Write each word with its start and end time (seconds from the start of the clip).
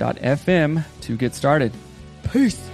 anchor.fm 0.00 0.84
to 1.02 1.16
get 1.16 1.34
started. 1.34 1.72
Peace. 2.32 2.70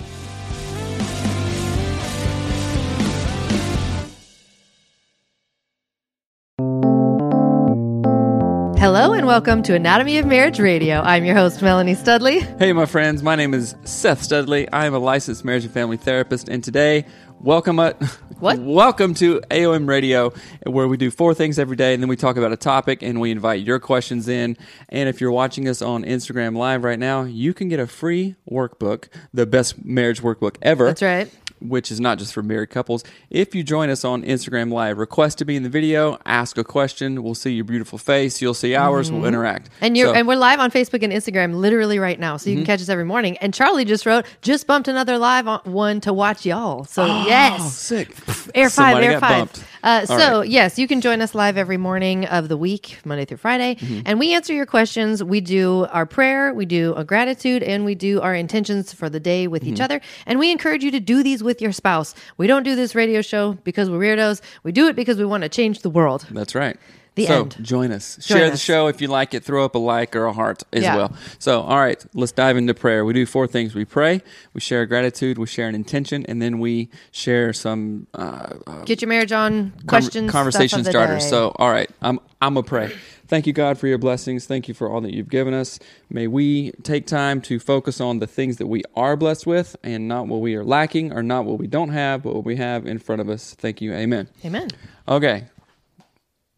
Hello 8.79 9.15
and 9.15 9.27
welcome 9.27 9.65
to 9.65 9.75
Anatomy 9.75 10.19
of 10.19 10.27
Marriage 10.27 10.61
Radio. 10.61 11.01
I'm 11.01 11.25
your 11.25 11.35
host, 11.35 11.61
Melanie 11.61 11.97
Studley. 11.97 12.39
Hey, 12.39 12.73
my 12.73 12.87
friends. 12.87 13.23
My 13.23 13.35
name 13.35 13.53
is 13.53 13.75
Seth 13.85 14.23
Studley. 14.23 14.71
I 14.71 14.87
am 14.87 14.95
a 14.95 14.99
licensed 14.99 15.45
marriage 15.45 15.65
and 15.65 15.75
family 15.75 15.97
therapist, 15.97 16.49
and 16.49 16.63
today, 16.63 17.05
welcome 17.47 17.79
at 17.79 18.03
What? 18.41 18.59
welcome 18.61 19.15
to 19.15 19.41
AOM 19.51 19.89
Radio, 19.89 20.33
where 20.65 20.89
we 20.89 20.97
do 20.97 21.13
four 21.13 21.33
things 21.33 21.61
every 21.61 21.77
day, 21.77 21.95
and 21.95 22.03
then 22.03 22.09
we 22.09 22.17
talk 22.17 22.37
about 22.37 22.53
a 22.53 22.57
topic, 22.57 23.03
and 23.03 23.21
we 23.21 23.31
invite 23.31 23.65
your 23.65 23.79
questions 23.79 24.27
in. 24.27 24.57
And 24.89 25.09
if 25.09 25.21
you're 25.21 25.31
watching 25.31 25.69
us 25.69 25.81
on 25.81 26.03
Instagram 26.03 26.57
Live 26.57 26.83
right 26.83 26.99
now, 26.99 27.23
you 27.23 27.55
can 27.55 27.69
get 27.69 27.79
a 27.79 27.87
free 27.87 28.35
workbook, 28.51 29.09
the 29.33 29.47
best 29.47 29.85
marriage 29.85 30.23
workbook 30.23 30.57
ever. 30.61 30.87
That's 30.87 31.03
right. 31.03 31.31
Which 31.61 31.91
is 31.91 32.01
not 32.01 32.19
just 32.19 32.35
for 32.35 32.43
married 32.43 32.69
couples. 32.69 33.03
If 33.31 33.55
you 33.55 33.63
join 33.65 33.89
us 33.89 34.05
on 34.05 34.23
Instagram 34.25 34.71
Live, 34.71 34.99
request 34.99 35.39
to 35.39 35.47
be 35.47 35.57
in 35.57 35.63
the 35.63 35.71
video, 35.71 36.19
ask 36.27 36.59
a 36.59 36.65
question. 36.65 37.23
We'll 37.23 37.35
see 37.35 37.53
your 37.53 37.65
beautiful 37.65 37.97
face. 37.99 38.43
You'll 38.43 38.53
see 38.53 38.75
ours. 38.77 39.11
We'll 39.11 39.25
interact. 39.25 39.71
Mm-hmm. 39.71 39.85
And 39.85 39.97
you're 39.97 40.07
So- 40.09 40.11
Mm-hmm. 40.13 40.19
and 40.19 40.29
we're 40.29 40.37
live 40.37 40.61
on 40.61 40.71
Facebook 40.71 41.03
and 41.03 41.13
Instagram 41.13 41.55
literally 41.55 41.99
right 41.99 42.21
now, 42.21 42.37
so 42.37 42.51
you 42.51 42.57
can 42.57 42.67
catch 42.67 42.81
us 42.83 42.89
every 42.91 43.05
morning. 43.05 43.39
And 43.39 43.55
Charlie 43.55 43.87
just 43.87 44.05
wrote, 44.05 44.27
just 44.43 44.67
bumped 44.67 44.87
another 44.89 45.17
live 45.19 45.49
on, 45.49 45.61
one 45.65 46.01
to 46.03 46.13
watch 46.13 46.45
y'all. 46.45 46.85
So 46.85 47.03
Oh, 47.09 47.25
yes, 47.27 47.73
sick. 47.75 48.11
Air 48.55 48.69
five, 48.69 48.73
Somebody 48.73 49.07
air 49.07 49.21
five. 49.21 49.31
bumped. 49.39 49.65
Uh, 49.87 50.05
so 50.05 50.41
right. 50.41 50.49
yes, 50.49 50.79
you 50.79 50.89
can 50.89 51.01
join 51.01 51.23
us 51.23 51.33
live 51.35 51.57
every 51.57 51.77
morning 51.77 52.25
of 52.27 52.49
the 52.49 52.57
week, 52.57 52.99
Monday 53.05 53.25
through 53.25 53.37
Friday, 53.37 53.77
Mm-hmm. 53.77 54.01
and 54.05 54.19
we 54.19 54.35
answer 54.35 54.53
your 54.53 54.67
questions. 54.67 55.23
We 55.23 55.41
do 55.41 55.87
our 55.93 56.05
prayer, 56.07 56.53
we 56.53 56.67
do 56.67 56.93
a 56.95 57.05
gratitude, 57.05 57.63
and 57.63 57.85
we 57.85 57.95
do 57.95 58.21
our 58.21 58.35
intentions 58.35 58.93
for 58.93 59.09
the 59.09 59.21
day 59.21 59.47
with 59.47 59.63
Mm-hmm. 59.63 59.75
each 59.75 59.81
other. 59.81 60.01
And 60.27 60.39
we 60.41 60.51
encourage 60.51 60.83
you 60.83 60.91
to 60.91 60.99
do 61.01 61.23
these 61.23 61.43
with 61.43 61.63
your 61.63 61.73
spouse. 61.73 62.15
We 62.37 62.47
don't 62.49 62.65
do 62.65 62.75
this 62.75 62.95
radio 62.97 63.23
show 63.23 63.53
because 63.65 63.89
we're 63.89 64.01
weirdos. 64.01 64.41
We 64.65 64.73
do 64.73 64.89
it 64.89 64.97
because 64.97 65.19
we 65.19 65.25
want 65.25 65.45
to 65.45 65.49
change 65.49 65.81
the 65.83 65.91
world. 65.91 66.27
That's 66.31 66.55
right. 66.57 66.77
The 67.17 67.27
so 67.27 67.41
end. 67.43 67.57
join 67.63 67.93
us. 67.93 68.17
Join 68.17 68.39
Share 68.39 68.51
the 68.51 68.57
show 68.59 68.87
if 68.89 69.01
you 69.01 69.09
like 69.09 69.35
it. 69.35 69.43
Throw 69.43 69.65
up 69.65 69.75
a 69.75 69.79
like 69.79 70.15
or 70.15 70.27
a 70.27 70.33
heart 70.35 70.63
as 70.73 70.83
Yeah. 70.83 70.97
well. 70.97 71.13
So, 71.39 71.63
all 71.63 71.79
right, 71.79 72.03
let's 72.15 72.31
dive 72.33 72.57
into 72.57 72.75
prayer. 72.75 73.05
We 73.05 73.13
do 73.15 73.27
four 73.27 73.47
things: 73.47 73.75
we 73.75 73.85
pray, 73.87 74.21
we 74.55 74.61
share 74.61 74.85
gratitude, 74.87 75.39
we 75.39 75.47
share 75.47 75.67
an 75.69 75.75
intention, 75.75 76.25
and 76.29 76.41
then 76.43 76.59
we 76.59 76.89
share 77.13 77.53
some 77.53 78.07
uh, 78.15 78.55
uh, 78.67 78.85
Get 78.85 79.01
your 79.03 79.09
marriage 79.09 79.33
on 79.33 79.71
con- 79.79 79.87
questions, 79.89 80.31
conversation 80.31 80.69
stuff 80.69 80.79
of 80.81 80.85
the 80.85 80.91
starters. 80.93 81.25
day. 81.25 81.31
So, 81.31 81.53
all 81.57 81.71
right, 81.71 81.91
I'm 82.03 82.21
I'm 82.43 82.57
a 82.59 82.63
pray. 82.63 82.93
Thank 83.29 83.47
you, 83.49 83.53
God, 83.53 83.77
for 83.79 83.89
your 83.89 83.99
blessings. 83.99 84.47
Thank 84.47 84.69
you 84.69 84.75
for 84.75 84.89
all 84.89 85.01
that 85.01 85.13
you've 85.13 85.31
given 85.31 85.53
us. 85.53 85.81
May 86.11 86.29
we 86.29 86.71
take 86.85 87.07
time 87.07 87.41
to 87.43 87.59
focus 87.59 88.01
on 88.01 88.21
the 88.21 88.27
things 88.29 88.59
that 88.59 88.67
we 88.69 88.83
are 88.95 89.17
blessed 89.17 89.47
with, 89.47 89.75
and 89.83 90.07
not 90.07 90.29
what 90.29 90.41
we 90.43 90.55
are 90.55 90.63
lacking, 90.65 91.13
or 91.13 91.23
not 91.23 91.45
what 91.47 91.59
we 91.59 91.67
don't 91.67 91.89
have, 91.89 92.23
but 92.23 92.35
what 92.35 92.45
we 92.45 92.57
have 92.57 92.87
in 92.87 92.99
front 92.99 93.21
of 93.23 93.29
us. 93.31 93.55
Thank 93.59 93.81
you. 93.81 93.95
Amen. 93.95 94.29
Amen. 94.45 94.69
Okay. 95.09 95.45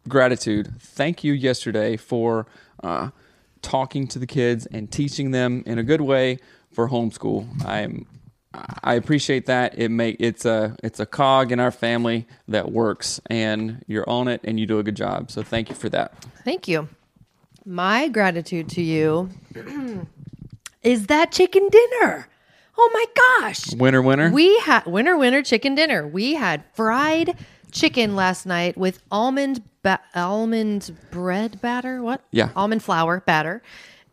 Gratitude. 0.09 0.81
Thank 0.81 1.23
you 1.23 1.33
yesterday 1.33 1.97
for 1.97 2.47
uh, 2.83 3.11
talking 3.63 4.07
to 4.09 4.19
the 4.19 4.27
kids 4.27 4.67
and 4.67 4.91
teaching 4.91 5.31
them 5.31 5.63
in 5.67 5.79
a 5.79 5.83
good 5.83 6.01
way 6.01 6.39
for 6.73 6.89
homeschool. 6.89 7.65
I'm 7.65 8.07
I 8.83 8.95
appreciate 8.95 9.47
that. 9.47 9.79
It 9.79 9.91
make 9.91 10.17
it's 10.21 10.45
a 10.45 10.77
it's 10.83 11.01
a 11.01 11.07
cog 11.07 11.53
in 11.53 11.61
our 11.61 11.71
family 11.71 12.27
that 12.49 12.73
works, 12.73 13.21
and 13.27 13.85
you're 13.87 14.09
on 14.09 14.29
it, 14.29 14.41
and 14.45 14.59
you 14.59 14.67
do 14.67 14.79
a 14.79 14.83
good 14.83 14.97
job. 14.97 15.31
So 15.31 15.43
thank 15.43 15.69
you 15.69 15.75
for 15.75 15.89
that. 15.91 16.15
Thank 16.45 16.67
you. 16.67 16.89
My 17.65 18.09
gratitude 18.09 18.71
to 18.71 18.83
you 18.83 19.29
is 20.83 21.07
that 21.09 21.33
chicken 21.33 21.69
dinner. 21.69 22.29
Oh 22.79 22.91
my 22.93 23.41
gosh. 23.43 23.75
Winner, 23.75 24.01
winner. 24.01 24.31
We 24.31 24.59
had 24.61 24.87
winner 24.87 25.17
winner 25.17 25.43
chicken 25.43 25.75
dinner. 25.75 26.07
We 26.07 26.35
had 26.35 26.65
fried 26.73 27.37
chicken 27.73 28.17
last 28.17 28.47
night 28.47 28.77
with 28.77 29.03
almond 29.11 29.63
ba- 29.83 30.01
almond 30.15 30.97
bread 31.11 31.61
batter. 31.61 32.03
What? 32.03 32.23
Yeah. 32.31 32.51
almond 32.57 32.83
flour 32.83 33.21
batter. 33.21 33.63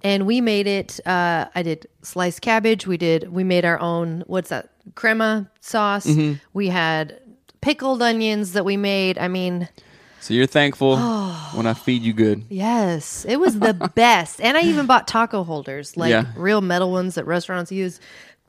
And 0.03 0.25
we 0.27 0.39
made 0.41 0.67
it. 0.67 0.99
Uh, 1.05 1.45
I 1.55 1.63
did 1.63 1.87
sliced 2.03 2.41
cabbage. 2.41 2.85
We 2.85 2.97
did. 2.97 3.31
We 3.31 3.43
made 3.43 3.65
our 3.65 3.79
own. 3.79 4.23
What's 4.27 4.49
that? 4.49 4.69
Crema 4.93 5.49
sauce. 5.61 6.05
Mm-hmm. 6.05 6.33
We 6.53 6.67
had 6.67 7.19
pickled 7.61 8.01
onions 8.03 8.53
that 8.53 8.65
we 8.65 8.77
made. 8.77 9.17
I 9.17 9.27
mean, 9.27 9.67
so 10.19 10.33
you're 10.35 10.45
thankful 10.45 10.97
when 11.53 11.65
I 11.65 11.73
feed 11.73 12.03
you 12.03 12.13
good. 12.13 12.43
Yes, 12.49 13.25
it 13.27 13.37
was 13.37 13.59
the 13.59 13.73
best. 13.95 14.39
And 14.41 14.55
I 14.57 14.61
even 14.61 14.85
bought 14.85 15.07
taco 15.07 15.43
holders, 15.43 15.97
like 15.97 16.11
Yeah. 16.11 16.25
real 16.35 16.61
metal 16.61 16.91
ones 16.91 17.15
that 17.15 17.25
restaurants 17.25 17.71
use. 17.71 17.99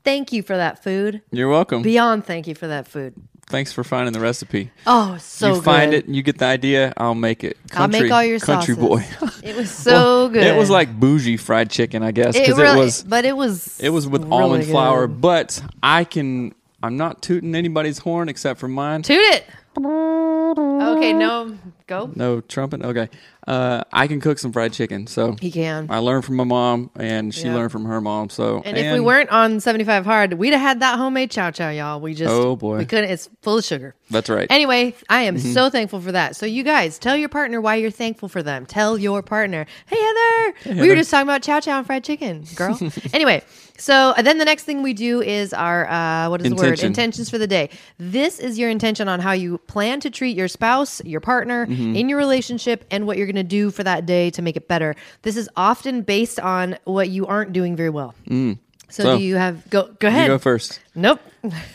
Thank 0.03 0.31
you 0.31 0.43
for 0.43 0.55
that 0.55 0.83
food. 0.83 1.21
You're 1.31 1.49
welcome. 1.49 1.81
Beyond 1.81 2.23
thank 2.25 2.45
you 2.47 2.53
for 2.55 2.67
that 2.67 2.87
food. 2.87 3.15
Thanks 3.49 3.71
for 3.71 3.83
finding 3.85 4.11
the 4.11 4.19
recipe. 4.19 4.71
Oh, 4.85 5.17
so 5.19 5.55
you 5.55 5.61
find 5.61 5.91
good. 5.91 6.03
it, 6.03 6.09
you 6.09 6.21
get 6.21 6.37
the 6.37 6.45
idea. 6.45 6.93
I'll 6.97 7.15
make 7.15 7.45
it. 7.45 7.55
I'll 7.73 7.87
make 7.87 8.11
all 8.11 8.21
your 8.23 8.39
country 8.39 8.75
sauces. 8.75 8.77
boy. 9.21 9.29
It 9.43 9.55
was 9.55 9.71
so 9.85 9.91
Well, 9.91 10.29
good. 10.29 10.43
It 10.43 10.57
was 10.57 10.69
like 10.69 10.99
bougie 10.99 11.37
fried 11.37 11.69
chicken, 11.69 12.03
I 12.03 12.11
guess, 12.11 12.35
it, 12.35 12.41
because 12.41 12.57
really, 12.59 12.77
it 12.77 12.83
was 12.83 13.03
but 13.03 13.23
it 13.23 13.37
was 13.37 13.79
it 13.79 13.89
was 13.89 14.05
with 14.05 14.23
really 14.23 14.33
almond 14.35 14.63
good. 14.65 14.71
flour. 14.71 15.07
But 15.07 15.63
I 15.81 16.03
can. 16.03 16.53
I'm 16.83 16.97
not 16.97 17.21
tooting 17.21 17.55
anybody's 17.55 17.99
horn 17.99 18.27
except 18.29 18.59
for 18.59 18.67
mine. 18.67 19.01
Toot 19.01 19.17
it. 19.17 19.45
Okay, 19.77 21.13
no, 21.13 21.57
go. 21.87 22.11
No 22.15 22.41
trumpet. 22.41 22.81
Okay, 22.83 23.09
uh, 23.47 23.83
I 23.93 24.07
can 24.07 24.19
cook 24.19 24.37
some 24.39 24.51
fried 24.51 24.73
chicken. 24.73 25.07
So 25.07 25.35
He 25.39 25.49
can. 25.51 25.87
I 25.89 25.99
learned 25.99 26.25
from 26.25 26.35
my 26.35 26.43
mom, 26.43 26.89
and 26.97 27.33
she 27.33 27.45
Yeah. 27.47 27.55
learned 27.55 27.71
from 27.71 27.85
her 27.85 28.01
mom. 28.01 28.29
So 28.29 28.61
And, 28.65 28.77
if 28.77 28.93
we 28.93 28.99
weren't 28.99 29.29
on 29.29 29.59
75 29.59 30.05
hard, 30.05 30.33
we'd 30.33 30.51
have 30.53 30.61
had 30.61 30.79
that 30.81 30.97
homemade 30.97 31.31
chow 31.31 31.51
chow, 31.51 31.69
y'all. 31.69 32.01
We 32.01 32.13
just 32.13 32.29
Oh, 32.33 32.55
boy. 32.55 32.77
we 32.77 32.85
couldn't. 32.85 33.09
It's 33.09 33.29
full 33.41 33.57
of 33.59 33.63
sugar. 33.65 33.95
that's 34.11 34.29
right. 34.29 34.47
Anyway, 34.49 34.93
I 35.09 35.23
am 35.23 35.35
Mm-hmm. 35.37 35.53
so 35.53 35.69
thankful 35.69 36.01
for 36.01 36.11
that. 36.11 36.35
So 36.35 36.45
you 36.45 36.63
guys, 36.63 36.99
tell 36.99 37.15
your 37.15 37.29
partner 37.29 37.61
why 37.61 37.75
you're 37.75 37.89
thankful 37.91 38.27
for 38.29 38.43
them. 38.43 38.65
Tell 38.65 38.97
your 38.97 39.21
partner, 39.21 39.65
"Hey 39.87 39.97
Heather, 40.01 40.81
we 40.81 40.89
were 40.89 40.95
just 40.95 41.09
talking 41.11 41.27
about 41.27 41.41
chow 41.41 41.59
chow 41.59 41.77
and 41.77 41.85
fried 41.87 42.03
chicken, 42.03 42.43
girl." 42.55 42.77
anyway, 43.13 43.41
so 43.77 43.93
uh, 44.17 44.21
then 44.21 44.37
the 44.37 44.45
next 44.45 44.63
thing 44.63 44.81
we 44.83 44.93
do 44.93 45.21
is 45.21 45.53
our 45.53 45.87
uh, 45.89 46.29
what 46.29 46.41
is 46.41 46.49
the 46.49 46.55
word? 46.55 46.79
Intentions 46.83 47.29
for 47.29 47.37
the 47.37 47.47
day. 47.47 47.69
This 47.97 48.39
is 48.39 48.57
your 48.59 48.69
intention 48.69 49.07
on 49.07 49.19
how 49.19 49.31
you 49.33 49.57
plan 49.67 49.99
to 50.01 50.09
treat 50.09 50.35
your 50.35 50.47
spouse, 50.47 51.01
your 51.05 51.19
partner 51.21 51.65
Mm-hmm. 51.67 51.95
in 51.95 52.09
your 52.09 52.17
relationship, 52.17 52.85
and 52.91 53.05
what 53.07 53.17
you're 53.17 53.27
going 53.27 53.35
to 53.37 53.43
do 53.43 53.71
for 53.71 53.83
that 53.83 54.05
day 54.05 54.29
to 54.31 54.41
make 54.41 54.55
it 54.57 54.67
better. 54.67 54.95
This 55.21 55.37
is 55.37 55.49
often 55.55 56.01
based 56.01 56.39
on 56.39 56.77
what 56.85 57.09
you 57.09 57.25
aren't 57.25 57.53
doing 57.53 57.75
very 57.75 57.89
well. 57.89 58.13
So, 58.29 58.55
So, 58.89 59.17
do 59.17 59.23
you 59.23 59.35
have 59.35 59.69
go 59.69 59.87
go 59.99 60.07
You 60.07 60.13
ahead? 60.15 60.27
go 60.27 60.37
first. 60.37 60.79
Nope. 60.95 61.19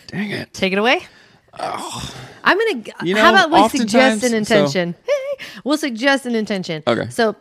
Dang 0.08 0.30
it. 0.30 0.52
Take 0.54 0.72
it 0.72 0.78
away. 0.78 1.02
I'm 2.44 2.58
gonna. 2.58 2.84
You 3.04 3.16
how 3.16 3.30
about 3.30 3.50
we 3.50 3.78
suggest 3.78 4.22
an 4.24 4.30
so- 4.30 4.36
intention? 4.36 4.94
we'll 5.64 5.76
suggest 5.76 6.26
an 6.26 6.34
intention. 6.34 6.82
Okay. 6.86 7.08
So 7.10 7.36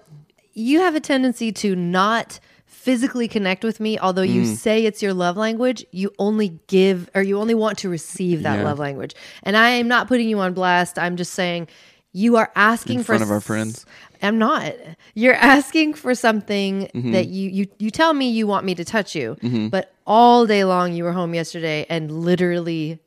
you 0.54 0.80
have 0.82 0.96
a 0.96 1.00
tendency 1.00 1.52
to 1.54 1.76
not 1.76 2.40
physically 2.66 3.28
connect 3.28 3.64
with 3.64 3.80
me, 3.80 3.98
although 4.00 4.22
you 4.24 4.42
Mm. 4.42 4.56
say 4.56 4.86
it's 4.86 5.02
your 5.04 5.14
love 5.14 5.38
language. 5.38 5.86
You 5.92 6.12
only 6.20 6.60
give, 6.68 7.10
or 7.14 7.22
you 7.22 7.40
only 7.40 7.54
want 7.54 7.78
to 7.80 7.90
receive 7.90 8.44
that 8.44 8.58
Yeah. 8.60 8.66
love 8.66 8.80
language. 8.80 9.14
And 9.44 9.56
I 9.56 9.70
am 9.70 9.88
not 9.88 10.08
putting 10.08 10.28
you 10.28 10.40
on 10.40 10.54
blast. 10.54 10.98
I'm 10.98 11.16
just 11.16 11.34
saying 11.34 11.68
you 12.12 12.38
are 12.38 12.52
asking 12.56 12.98
In 13.00 13.04
for 13.04 13.14
front 13.14 13.24
of 13.24 13.32
our 13.32 13.40
friends. 13.40 13.86
I'm 14.22 14.38
not. 14.38 14.74
You're 15.16 15.34
asking 15.36 15.94
for 15.96 16.14
something 16.16 16.90
Mm-hmm. 16.94 17.12
that 17.12 17.28
you 17.28 17.50
you 17.50 17.68
you 17.80 17.90
tell 17.92 18.14
me 18.14 18.30
you 18.30 18.48
want 18.48 18.66
me 18.66 18.76
to 18.76 18.86
touch 18.86 19.16
you, 19.16 19.38
but 19.72 19.94
all 20.06 20.46
day 20.46 20.64
long 20.66 20.94
you 20.94 21.04
were 21.04 21.12
home 21.14 21.34
yesterday 21.34 21.86
and 21.90 22.12
literally 22.12 23.00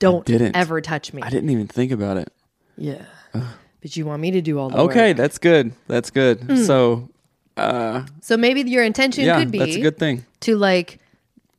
don't 0.00 0.24
didn't. 0.26 0.56
ever 0.56 0.80
touch 0.80 1.12
me. 1.12 1.22
I 1.22 1.30
didn't 1.30 1.50
even 1.50 1.66
think 1.68 1.92
about 1.92 2.16
it. 2.16 2.32
Yeah. 2.76 3.04
But 3.80 3.96
you 3.96 4.04
want 4.04 4.20
me 4.20 4.30
to 4.32 4.40
do 4.42 4.58
all 4.58 4.68
the 4.68 4.76
Okay, 4.78 5.08
work. 5.10 5.16
that's 5.16 5.38
good. 5.38 5.72
That's 5.86 6.10
good. 6.10 6.40
Mm. 6.40 6.66
So, 6.66 7.08
uh, 7.56 8.04
So 8.20 8.36
maybe 8.36 8.62
your 8.62 8.84
intention 8.84 9.24
yeah, 9.24 9.38
could 9.38 9.50
be 9.50 9.58
that's 9.58 9.76
a 9.76 9.80
good 9.80 9.98
thing. 9.98 10.24
to 10.40 10.56
like 10.56 10.98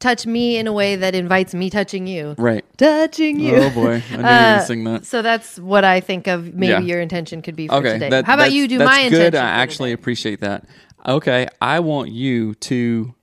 touch 0.01 0.25
me 0.25 0.57
in 0.57 0.68
a 0.68 0.74
way 0.74 0.95
that 0.98 1.15
invites 1.15 1.53
me 1.53 1.69
touching 1.69 2.07
you. 2.07 2.36
Right. 2.38 2.65
Touching 2.77 3.39
you. 3.39 3.56
Oh 3.56 3.69
boy, 3.69 4.03
I 4.12 4.18
knew 4.18 4.18
you 4.18 4.18
were 4.18 4.24
Uh, 4.24 4.53
gonna 4.56 4.65
sing 4.65 4.83
that. 4.83 5.06
So 5.06 5.21
that's 5.21 5.57
what 5.59 5.86
I 5.86 6.01
think 6.01 6.27
of 6.27 6.53
maybe 6.53 6.71
Yeah. 6.71 6.80
your 6.81 7.00
intention 7.01 7.42
could 7.42 7.56
be 7.56 7.68
for 7.68 7.75
Okay, 7.75 7.94
today. 7.94 8.09
that- 8.09 8.25
How 8.25 8.33
about 8.33 8.51
you 8.51 8.68
do 8.68 8.80
my 8.80 9.00
intention? 9.00 9.31
good. 9.31 9.36
I 9.36 9.48
actually 9.62 9.92
appreciate 9.94 10.42
that. 10.42 10.65
Okay, 11.07 11.48
I 11.62 11.80
want 11.80 12.12
you 12.12 12.53
to 12.56 13.13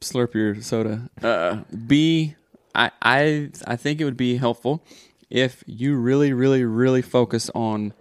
slurp 0.00 0.34
your 0.34 0.60
soda. 0.60 1.08
Uh, 1.22 1.62
be 1.86 2.34
I 2.74 2.90
I 3.02 3.50
I 3.66 3.76
think 3.76 4.00
it 4.00 4.04
would 4.04 4.16
be 4.16 4.36
helpful 4.36 4.84
if 5.30 5.62
you 5.66 5.96
really 5.96 6.32
really 6.32 6.64
really 6.64 7.02
focus 7.02 7.50
on 7.54 7.92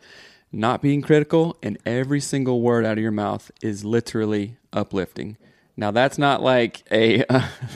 not 0.52 0.82
being 0.82 1.02
critical 1.02 1.58
and 1.64 1.78
every 1.86 2.20
single 2.20 2.62
word 2.62 2.86
out 2.86 2.94
of 2.98 3.02
your 3.02 3.12
mouth 3.12 3.50
is 3.62 3.84
literally 3.84 4.58
uplifting. 4.72 5.38
Now 5.76 5.92
that's 5.92 6.18
not 6.18 6.42
like 6.42 6.84
a 6.92 7.24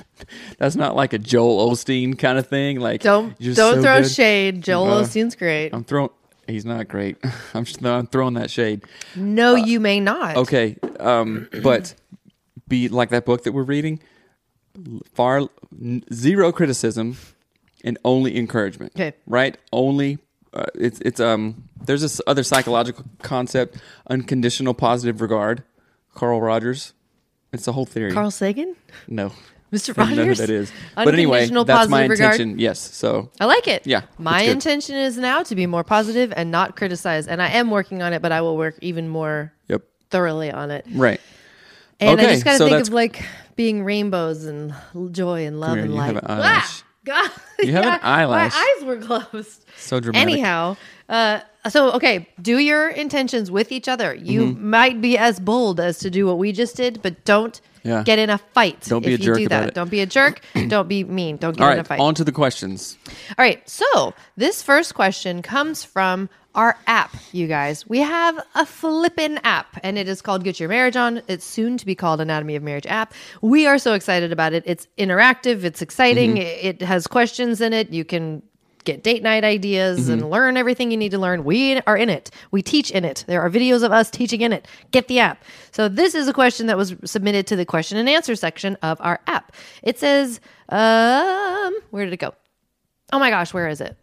that's 0.60 0.76
not 0.76 0.96
like 0.96 1.14
a 1.14 1.18
Joel 1.18 1.72
Osteen 1.72 2.18
kind 2.18 2.38
of 2.38 2.48
thing. 2.48 2.80
Like 2.80 3.02
Don't 3.02 3.38
don't 3.40 3.56
so 3.56 3.82
throw 3.82 4.02
good. 4.02 4.12
shade. 4.12 4.62
Joel 4.62 4.92
Uh, 4.94 5.04
Osteen's 5.04 5.36
great. 5.36 5.74
I'm 5.74 5.84
throwing. 5.84 6.10
He's 6.48 6.64
not 6.66 6.88
great. 6.88 7.18
I'm 7.54 7.66
just 7.66 7.84
I'm 7.84 8.08
throwing 8.08 8.36
that 8.36 8.50
shade. 8.52 8.84
no, 9.16 9.56
you 9.56 9.80
may 9.80 10.00
not. 10.00 10.38
Okay, 10.38 10.78
um, 11.00 11.50
but 11.64 11.94
be 12.68 12.88
like 12.88 13.10
that 13.10 13.26
book 13.26 13.44
that 13.44 13.52
we're 13.52 13.64
reading. 13.64 14.00
Far 15.14 15.50
n- 15.82 16.04
zero 16.14 16.52
criticism 16.52 17.18
and 17.84 17.98
only 18.06 18.38
encouragement. 18.38 18.94
Okay. 18.96 19.14
right? 19.26 19.58
Only 19.74 20.20
uh, 20.54 20.66
it's 20.76 21.00
it's 21.02 21.20
um. 21.20 21.64
There's 21.84 22.02
this 22.02 22.20
other 22.28 22.44
psychological 22.44 23.06
concept, 23.24 23.78
unconditional 24.10 24.74
positive 24.74 25.20
regard. 25.22 25.64
Carl 26.14 26.42
Rogers. 26.42 26.94
It's 27.58 27.66
the 27.66 27.74
whole 27.74 27.86
theory. 27.86 28.12
Carl 28.12 28.32
Sagan? 28.32 28.76
no, 29.08 29.32
Mr. 29.74 29.90
I 29.98 30.06
don't 30.06 30.10
know 30.12 30.16
who 30.16 30.30
Rogers? 30.30 30.38
that 30.40 30.50
is. 30.50 30.72
But 30.96 31.14
anyway, 31.14 31.40
Unconditional 31.40 31.66
that's 31.66 31.90
my 31.90 31.98
positive 32.08 32.10
regard? 32.12 32.34
intention. 32.40 32.60
Yes. 32.60 32.80
So 32.80 33.30
I 33.40 33.46
like 33.46 33.68
it. 33.68 33.86
Yeah, 33.86 34.04
My 34.18 34.40
it's 34.42 34.48
good. 34.48 34.52
intention 34.54 34.96
is 34.96 35.18
now 35.18 35.44
to 35.44 35.56
be 35.56 35.66
more 35.66 35.84
positive 35.84 36.32
and 36.38 36.52
not 36.52 36.76
criticize. 36.78 37.28
And 37.28 37.42
I 37.42 37.50
am 37.50 37.70
working 37.70 38.02
on 38.02 38.14
it, 38.14 38.22
but 38.22 38.32
I 38.32 38.40
will 38.42 38.56
work 38.58 38.76
even 38.82 39.10
more 39.10 39.52
yep. 39.68 39.82
thoroughly 40.10 40.52
on 40.52 40.72
it. 40.72 40.86
Right. 40.94 41.20
And 42.00 42.20
I 42.22 42.24
Okay, 42.24 42.34
just 42.34 42.46
got 42.46 42.52
to 42.54 42.58
so 42.60 42.66
think 42.66 42.72
that's- 42.76 42.88
of 42.88 42.94
like 42.94 43.26
being 43.58 43.84
rainbows 43.84 44.46
and 44.46 44.74
l- 44.96 45.10
joy 45.10 45.46
and 45.48 45.60
love 45.60 45.74
here, 45.76 45.84
and 45.84 45.92
you 45.94 45.98
light. 46.00 46.14
have 46.14 46.24
an 46.24 46.32
eyelash. 46.32 46.84
God. 47.08 47.32
You 47.60 47.72
have 47.74 47.86
an 47.86 48.00
eyelash. 48.04 48.54
My 48.54 48.76
eyes 48.78 48.86
were 48.86 48.98
closed. 48.98 49.66
So 49.78 50.00
dramatic. 50.00 50.32
Anyhow, 50.32 50.78
uh, 51.10 51.40
so 51.70 51.92
okay, 51.94 52.28
do 52.40 52.60
your 52.60 52.88
intentions 52.90 53.50
with 53.50 53.72
each 53.72 53.88
other. 53.88 54.14
You 54.14 54.54
might 54.54 55.02
be 55.02 55.18
as 55.18 55.40
bold 55.40 55.80
as 55.80 55.98
to 56.00 56.12
do 56.12 56.28
what 56.28 56.38
we 56.38 56.52
just 56.52 56.76
did, 56.76 57.02
but 57.02 57.26
don't 57.26 57.60
Mm-hmm. 57.78 57.90
Yeah. 57.90 58.04
get 58.04 58.20
in 58.20 58.30
a 58.30 58.38
fight. 58.38 58.82
Don't 58.82 59.02
be 59.06 59.10
a 59.14 59.18
you 59.18 59.18
jerk 59.18 59.38
do 59.38 59.46
about 59.46 59.62
that. 59.62 59.68
it. 59.70 59.74
Don't 59.74 59.90
be 59.90 60.02
a 60.02 60.06
jerk. 60.06 60.42
don't 60.68 60.90
be 60.90 61.06
mean. 61.06 61.38
Don't 61.38 61.56
get 61.56 61.64
All 61.66 61.72
in 61.72 61.80
a 61.80 61.84
fight. 61.86 62.02
On 62.02 62.14
to 62.16 62.24
the 62.26 62.34
questions. 62.34 62.98
All 63.08 63.44
right. 63.46 63.62
So 63.70 64.14
this 64.36 64.62
first 64.62 64.94
question 64.94 65.42
comes 65.42 65.86
from 65.86 66.30
our 66.58 66.76
app, 66.88 67.16
you 67.32 67.48
guys. 67.48 67.88
We 67.88 68.00
have 68.00 68.44
a 68.56 68.66
flippin' 68.66 69.38
app, 69.44 69.80
and 69.84 69.98
it 69.98 70.10
is 70.10 70.22
called 70.24 70.44
Get 70.44 70.60
Your 70.60 70.68
Marriage 70.70 70.96
On. 70.96 71.22
It's 71.28 71.46
soon 71.46 71.78
to 71.78 71.86
be 71.86 71.94
called 71.94 72.20
Anatomy 72.20 72.56
of 72.56 72.64
Marriage 72.64 72.88
app. 72.88 73.14
We 73.42 73.68
are 73.68 73.78
so 73.78 73.94
excited 73.94 74.32
about 74.32 74.54
it. 74.54 74.64
It's 74.66 74.88
interactive. 74.98 75.64
It's 75.64 75.82
exciting. 75.84 76.38
It 76.38 76.66
it 76.66 76.82
has 76.82 77.06
questions 77.06 77.62
in 77.62 77.74
it. 77.74 77.92
You 77.92 78.04
can 78.04 78.42
get 78.84 79.04
date 79.04 79.22
night 79.22 79.44
ideas 79.44 80.08
and 80.08 80.30
learn 80.30 80.56
everything 80.56 80.92
you 80.92 80.98
need 80.98 81.12
to 81.12 81.20
learn. 81.20 81.44
We 81.44 81.80
are 81.82 81.98
in 81.98 82.10
it. 82.10 82.32
We 82.52 82.62
teach 82.62 82.90
in 82.90 83.04
it. 83.04 83.26
There 83.28 83.42
are 83.42 83.50
videos 83.50 83.84
of 83.84 83.92
us 83.92 84.10
teaching 84.10 84.42
in 84.42 84.54
it. 84.54 84.66
Get 84.92 85.10
the 85.10 85.20
app. 85.20 85.44
So 85.72 85.90
this 85.90 86.16
is 86.16 86.28
a 86.28 86.34
question 86.34 86.68
that 86.68 86.78
was 86.78 86.96
submitted 87.04 87.46
to 87.48 87.58
the 87.58 87.66
question 87.66 87.98
and 87.98 88.08
answer 88.08 88.36
section 88.36 88.78
of 88.82 88.98
our 89.02 89.20
app. 89.28 89.52
It 89.84 90.00
says, 90.00 90.40
um, 90.70 91.74
where 91.92 92.06
did 92.06 92.14
it 92.14 92.18
go? 92.18 92.34
Oh 93.12 93.20
my 93.20 93.30
gosh, 93.30 93.54
where 93.54 93.68
is 93.68 93.82
it? 93.82 93.98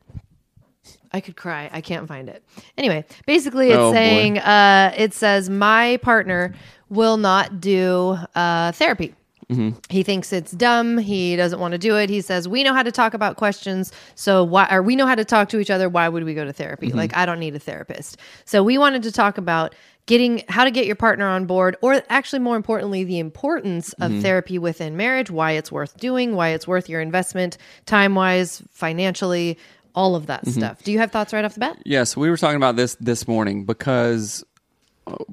I 1.14 1.20
could 1.20 1.36
cry. 1.36 1.70
I 1.72 1.80
can't 1.80 2.06
find 2.08 2.28
it. 2.28 2.42
Anyway, 2.76 3.04
basically, 3.26 3.68
it's 3.70 3.78
Oh, 3.78 3.92
saying 3.92 4.38
uh, 4.38 4.92
it 4.96 5.14
says 5.14 5.48
my 5.48 5.98
partner 6.02 6.54
will 6.88 7.16
not 7.16 7.60
do 7.60 8.18
uh, 8.34 8.72
therapy. 8.72 9.14
Mm-hmm. 9.50 9.78
He 9.90 10.02
thinks 10.02 10.32
it's 10.32 10.52
dumb. 10.52 10.96
He 10.98 11.36
doesn't 11.36 11.60
want 11.60 11.72
to 11.72 11.78
do 11.78 11.96
it. 11.98 12.08
He 12.10 12.20
says 12.22 12.48
we 12.48 12.64
know 12.64 12.72
how 12.72 12.82
to 12.82 12.90
talk 12.90 13.12
about 13.14 13.36
questions, 13.36 13.92
so 14.14 14.42
why? 14.42 14.66
Or 14.70 14.82
we 14.82 14.96
know 14.96 15.06
how 15.06 15.14
to 15.14 15.24
talk 15.24 15.50
to 15.50 15.58
each 15.60 15.70
other. 15.70 15.88
Why 15.88 16.08
would 16.08 16.24
we 16.24 16.34
go 16.34 16.44
to 16.44 16.52
therapy? 16.52 16.88
Mm-hmm. 16.88 16.96
Like 16.98 17.16
I 17.16 17.26
don't 17.26 17.38
need 17.40 17.54
a 17.54 17.58
therapist. 17.58 18.16
So 18.46 18.62
we 18.64 18.78
wanted 18.78 19.02
to 19.04 19.12
talk 19.12 19.36
about 19.38 19.74
getting 20.06 20.42
how 20.48 20.64
to 20.64 20.70
get 20.70 20.86
your 20.86 20.96
partner 20.96 21.26
on 21.28 21.44
board, 21.46 21.76
or 21.82 22.02
actually 22.08 22.38
more 22.40 22.56
importantly, 22.56 23.04
the 23.04 23.18
importance 23.18 23.92
of 23.94 24.10
Mm-hmm. 24.12 24.20
therapy 24.22 24.58
within 24.58 24.96
marriage. 24.96 25.30
Why 25.30 25.52
it's 25.52 25.70
worth 25.70 25.96
doing. 25.98 26.34
Why 26.34 26.48
it's 26.48 26.66
worth 26.66 26.88
your 26.88 27.02
investment, 27.02 27.58
time 27.84 28.14
wise, 28.14 28.62
financially, 28.70 29.58
all 29.94 30.14
of 30.16 30.26
that 30.26 30.42
Mm-hmm. 30.44 30.60
stuff. 30.60 30.82
Do 30.82 30.92
you 30.92 30.98
have 30.98 31.10
thoughts 31.12 31.32
right 31.32 31.44
off 31.44 31.54
the 31.54 31.60
bat? 31.60 31.78
Yes, 31.84 32.16
we 32.16 32.28
were 32.30 32.36
talking 32.36 32.56
about 32.56 32.76
this 32.76 32.96
this 33.00 33.26
morning 33.28 33.64
because 33.64 34.44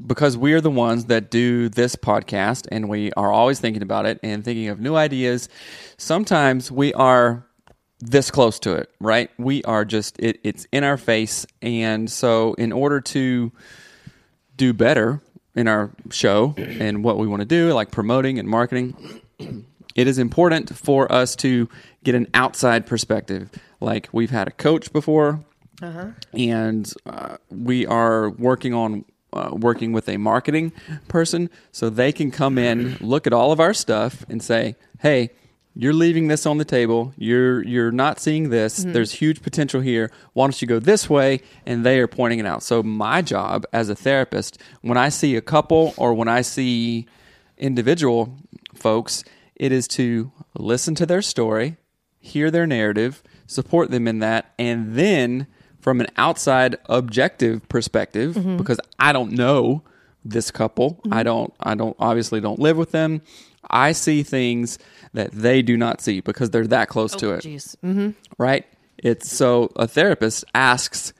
because 0.06 0.38
we 0.38 0.52
are 0.54 0.60
the 0.62 0.70
ones 0.72 1.06
that 1.06 1.32
do 1.32 1.70
this 1.70 1.96
podcast 1.96 2.68
and 2.72 2.90
we 2.90 3.12
are 3.14 3.32
always 3.32 3.60
thinking 3.60 3.82
about 3.82 4.06
it 4.06 4.20
and 4.22 4.44
thinking 4.44 4.68
of 4.68 4.80
new 4.82 4.96
ideas. 4.96 5.48
Sometimes 5.98 6.70
we 6.72 6.94
are 6.94 7.46
this 8.00 8.30
close 8.32 8.60
to 8.60 8.74
it, 8.74 8.90
right? 9.00 9.30
We 9.38 9.64
are 9.64 9.86
just 9.86 10.20
it, 10.20 10.40
it's 10.44 10.68
in 10.74 10.84
our 10.84 10.98
face 10.98 11.46
and 11.62 12.12
so 12.12 12.54
in 12.56 12.72
order 12.74 13.00
to 13.02 13.52
do 14.58 14.74
better 14.74 15.22
in 15.56 15.68
our 15.68 15.92
show 16.10 16.54
and 16.58 17.04
what 17.04 17.18
we 17.18 17.28
want 17.28 17.42
to 17.42 17.46
do 17.46 17.74
like 17.74 17.92
promoting 17.92 18.40
and 18.40 18.48
marketing 18.48 18.96
it 19.96 20.08
is 20.08 20.18
important 20.18 20.74
for 20.78 21.12
us 21.12 21.36
to 21.38 21.68
get 22.04 22.16
an 22.16 22.28
outside 22.34 22.86
perspective. 22.86 23.50
Like 23.82 24.08
we've 24.14 24.30
had 24.30 24.48
a 24.48 24.52
coach 24.52 24.94
before, 24.94 25.44
and 26.34 26.92
uh, 27.08 27.38
we 27.50 27.86
are 27.88 28.30
working 28.30 28.74
on 28.74 29.04
uh, 29.34 29.50
working 29.54 29.92
with 29.92 30.08
a 30.08 30.18
marketing 30.18 30.72
person, 31.08 31.50
so 31.72 31.90
they 31.90 32.12
can 32.12 32.30
come 32.32 32.58
in, 32.58 32.98
look 33.02 33.26
at 33.28 33.34
all 33.34 33.52
of 33.52 33.60
our 33.60 33.74
stuff, 33.74 34.24
and 34.30 34.42
say, 34.42 34.76
"Hey." 35.00 35.32
You're 35.74 35.94
leaving 35.94 36.28
this 36.28 36.46
on 36.46 36.58
the 36.58 36.66
table. 36.66 37.14
You're 37.18 37.64
you're 37.64 37.94
not 37.94 38.20
seeing 38.20 38.50
this. 38.50 38.84
There's 38.84 39.14
huge 39.14 39.42
potential 39.42 39.80
here. 39.80 40.12
Why 40.34 40.44
don't 40.46 40.62
you 40.62 40.68
go 40.68 40.80
this 40.80 41.10
way? 41.10 41.40
And 41.66 41.86
they 41.86 41.98
are 42.02 42.08
pointing 42.10 42.40
it 42.40 42.46
out. 42.46 42.62
So 42.62 42.84
my 42.84 43.22
job 43.22 43.66
as 43.72 43.88
a 43.88 43.96
therapist, 43.96 44.58
when 44.82 44.98
I 44.98 45.08
see 45.08 45.38
a 45.38 45.42
couple 45.42 45.94
or 45.96 46.14
when 46.14 46.28
I 46.28 46.42
see 46.42 47.06
individual 47.58 48.38
folks, 48.76 49.24
it 49.56 49.72
is 49.72 49.88
to 49.90 50.34
listen 50.58 50.94
to 50.96 51.06
their 51.06 51.22
story, 51.22 51.78
hear 52.20 52.52
their 52.52 52.68
narrative, 52.68 53.24
support 53.52 53.92
them 53.92 54.08
in 54.08 54.20
that, 54.20 54.54
and 54.58 54.96
then 54.96 55.48
from 55.80 56.00
an 56.00 56.08
outside 56.18 56.78
objective 56.86 57.68
perspective, 57.68 58.36
mm-hmm. 58.36 58.58
because 58.58 58.80
I 58.98 59.12
don't 59.12 59.34
know 59.34 59.84
this 60.24 60.52
couple, 60.52 60.96
mm-hmm. 60.96 61.14
I 61.14 61.24
don't 61.24 61.54
I 61.60 61.76
don't 61.76 61.96
obviously 62.00 62.40
don't 62.40 62.60
live 62.60 62.78
with 62.78 62.92
them. 62.92 63.22
I 63.70 63.92
see 63.92 64.24
things 64.24 64.80
that 65.14 65.32
they 65.32 65.62
do 65.62 65.78
not 65.78 66.02
see 66.02 66.22
because 66.22 66.50
they're 66.50 66.68
that 66.68 66.88
close 66.88 67.16
to 67.16 67.32
oh, 67.32 67.36
it 67.36 67.46
Mm-hmm. 67.46 68.12
right? 68.38 68.66
It's 68.98 69.32
so 69.32 69.72
a 69.76 69.88
therapist 69.88 70.46
asks, 70.54 71.14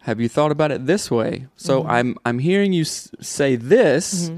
"Have 0.00 0.20
you 0.20 0.28
thought 0.28 0.50
about 0.50 0.72
it 0.72 0.86
this 0.86 1.10
way?" 1.10 1.46
So 1.56 1.82
mm-hmm. 1.82 1.90
I'm 1.90 2.16
I'm 2.24 2.38
hearing 2.38 2.72
you 2.72 2.82
s- 2.82 3.10
say 3.20 3.56
this, 3.56 4.30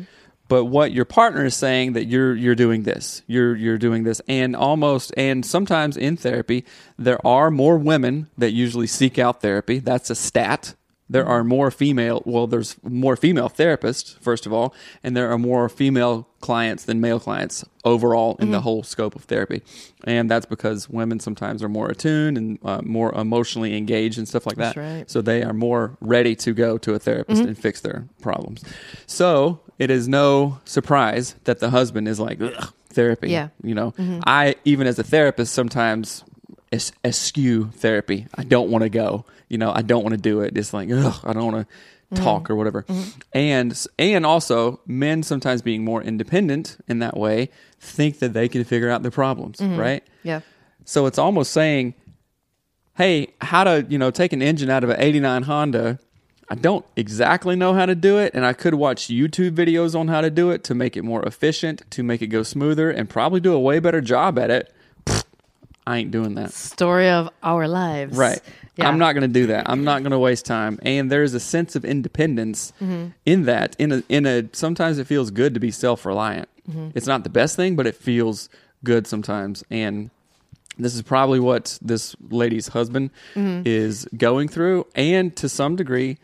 but 0.49 0.65
what 0.65 0.93
your 0.93 1.05
partner 1.05 1.45
is 1.45 1.55
saying 1.55 1.93
that 1.93 2.07
you're 2.07 2.35
you're 2.35 2.55
doing 2.55 2.83
this, 2.83 3.23
you're 3.27 3.55
you're 3.55 3.79
doing 3.79 4.05
this, 4.05 4.21
and 4.27 4.57
almost 4.57 5.13
and 5.17 5.45
sometimes 5.45 5.97
in 5.97 6.17
therapy 6.17 6.65
there 6.99 7.25
are 7.27 7.51
more 7.51 7.79
women 7.79 8.29
that 8.37 8.51
usually 8.51 8.87
seek 8.87 9.19
out 9.19 9.41
therapy. 9.41 9.79
That's 9.79 10.11
a 10.11 10.15
stat. 10.15 10.75
There 11.11 11.25
are 11.25 11.43
more 11.43 11.71
female, 11.71 12.23
well, 12.27 12.47
there's 12.47 12.77
more 12.83 13.17
female 13.17 13.49
therapists, 13.49 14.19
first 14.19 14.45
of 14.45 14.53
all, 14.53 14.75
and 15.03 15.17
there 15.17 15.33
are 15.33 15.39
more 15.39 15.71
female 15.71 16.29
clients 16.41 16.85
than 16.85 17.01
male 17.01 17.19
clients 17.19 17.65
overall 17.83 18.37
in 18.41 18.51
the 18.51 18.61
whole 18.61 18.83
scope 18.83 19.17
of 19.17 19.25
therapy. 19.25 19.63
And 20.05 20.31
that's 20.31 20.45
because 20.45 20.91
women 20.91 21.19
sometimes 21.19 21.63
are 21.63 21.69
more 21.69 21.89
attuned 21.89 22.37
and 22.37 22.59
uh, 22.63 22.83
more 22.85 23.15
emotionally 23.15 23.75
engaged 23.75 24.19
and 24.19 24.29
stuff 24.29 24.45
like 24.45 24.57
that. 24.57 24.75
That's 24.75 24.77
right. 24.77 25.11
So 25.11 25.23
they 25.23 25.43
are 25.43 25.55
more 25.55 25.97
ready 26.03 26.37
to 26.37 26.53
go 26.53 26.77
to 26.77 26.93
a 26.93 26.99
therapist 26.99 27.43
and 27.43 27.57
fix 27.57 27.81
their 27.81 28.07
problems. 28.21 28.63
So 29.07 29.61
it 29.79 29.91
is 29.91 30.09
no 30.09 30.61
surprise 30.65 31.35
that 31.45 31.61
the 31.61 31.71
husband 31.71 32.09
is 32.09 32.19
like, 32.19 32.41
Ugh, 32.41 32.73
therapy. 32.91 33.31
Yeah. 33.31 33.49
You 33.63 33.75
know, 33.75 33.93
mm-hmm. 33.93 34.21
I, 34.27 34.57
even 34.65 34.87
as 34.87 34.99
a 34.99 35.05
therapist, 35.05 35.53
sometimes 35.53 36.25
es- 36.73 36.93
eschew 37.05 37.71
therapy. 37.71 38.27
I 38.35 38.45
don't 38.45 38.71
want 38.71 38.83
to 38.83 38.89
go. 38.89 39.25
You 39.49 39.59
know, 39.59 39.73
I 39.75 39.83
don't 39.83 40.03
want 40.03 40.15
to 40.15 40.21
do 40.21 40.41
it. 40.41 40.57
It's 40.57 40.75
like, 40.75 40.91
ugh, 40.91 41.21
I 41.25 41.33
don't 41.33 41.53
want 41.53 41.69
to 41.69 41.75
mm-hmm. 42.15 42.25
talk 42.25 42.51
or 42.51 42.57
whatever. 42.57 42.83
Mm-hmm. 42.83 43.21
And 43.33 43.87
and 43.99 44.27
also, 44.27 44.81
men 44.87 45.23
sometimes 45.23 45.63
being 45.63 45.85
more 45.85 46.03
independent 46.03 46.77
in 46.89 46.99
that 47.01 47.17
way 47.17 47.51
think 47.81 48.19
that 48.19 48.33
they 48.33 48.49
can 48.49 48.65
figure 48.65 48.91
out 48.91 49.03
their 49.03 49.11
problems, 49.11 49.61
right? 49.61 50.03
Yeah. 50.23 50.41
So 50.85 51.07
it's 51.07 51.19
almost 51.19 51.53
saying, 51.53 51.95
"Hey, 52.97 53.29
how 53.41 53.65
to 53.65 53.87
you 53.89 53.99
know 53.99 54.11
take 54.11 54.33
an 54.33 54.43
engine 54.43 54.71
out 54.71 54.85
of 54.85 54.91
an 54.91 55.01
'89 55.01 55.45
Honda." 55.45 55.99
I 56.51 56.55
don't 56.55 56.85
exactly 56.97 57.57
know 57.57 57.75
how 57.75 57.85
to 57.87 57.95
do 57.95 58.19
it, 58.19 58.33
and 58.35 58.45
I 58.47 58.53
could 58.55 58.75
watch 58.75 59.09
YouTube 59.09 59.51
videos 59.53 59.99
on 59.99 60.09
how 60.09 60.21
to 60.23 60.31
do 60.31 60.51
it 60.51 60.65
to 60.65 60.75
make 60.75 60.97
it 60.97 61.03
more 61.03 61.23
efficient, 61.25 61.83
to 61.91 62.03
make 62.03 62.23
it 62.23 62.29
go 62.29 62.43
smoother, 62.43 62.91
and 62.91 63.09
probably 63.09 63.41
do 63.41 63.53
a 63.53 63.61
way 63.61 63.79
better 63.81 64.01
job 64.01 64.39
at 64.39 64.51
it. 64.51 64.73
Pfft, 65.05 65.25
I 65.87 65.99
ain't 65.99 66.11
doing 66.11 66.35
that. 66.37 66.53
Story 66.53 67.09
of 67.11 67.29
our 67.43 67.69
lives. 67.69 68.17
Right. 68.17 68.41
Yeah. 68.77 68.89
I'm 68.89 68.99
not 68.99 69.13
going 69.13 69.23
to 69.23 69.29
do 69.29 69.49
that. 69.49 69.69
I'm 69.69 69.85
not 69.85 70.03
going 70.03 70.13
to 70.13 70.19
waste 70.19 70.47
time. 70.47 70.79
And 70.83 71.11
there's 71.11 71.35
a 71.35 71.41
sense 71.41 71.75
of 71.77 71.85
independence 71.85 72.73
Mm-hmm. 72.81 73.09
in 73.27 73.43
that. 73.45 73.75
In 73.79 73.93
a 73.93 74.03
in 74.09 74.25
a 74.25 74.45
sometimes 74.53 74.99
it 74.99 75.07
feels 75.07 75.31
good 75.31 75.53
to 75.55 75.61
be 75.61 75.71
self-reliant. 75.71 76.49
Mm-hmm. 76.71 76.91
It's 76.95 77.07
not 77.07 77.25
the 77.25 77.31
best 77.31 77.57
thing, 77.57 77.75
but 77.77 77.87
it 77.87 77.95
feels 77.97 78.49
good 78.85 79.07
sometimes. 79.07 79.65
And 79.71 80.11
this 80.79 80.95
is 80.95 81.03
probably 81.03 81.41
what 81.41 81.79
this 81.83 82.15
lady's 82.31 82.69
husband 82.69 83.11
Mm-hmm. 83.35 83.63
is 83.67 84.07
going 84.17 84.49
through 84.49 84.87
and 84.95 85.35
to 85.37 85.49
some 85.49 85.75
degree 85.77 86.19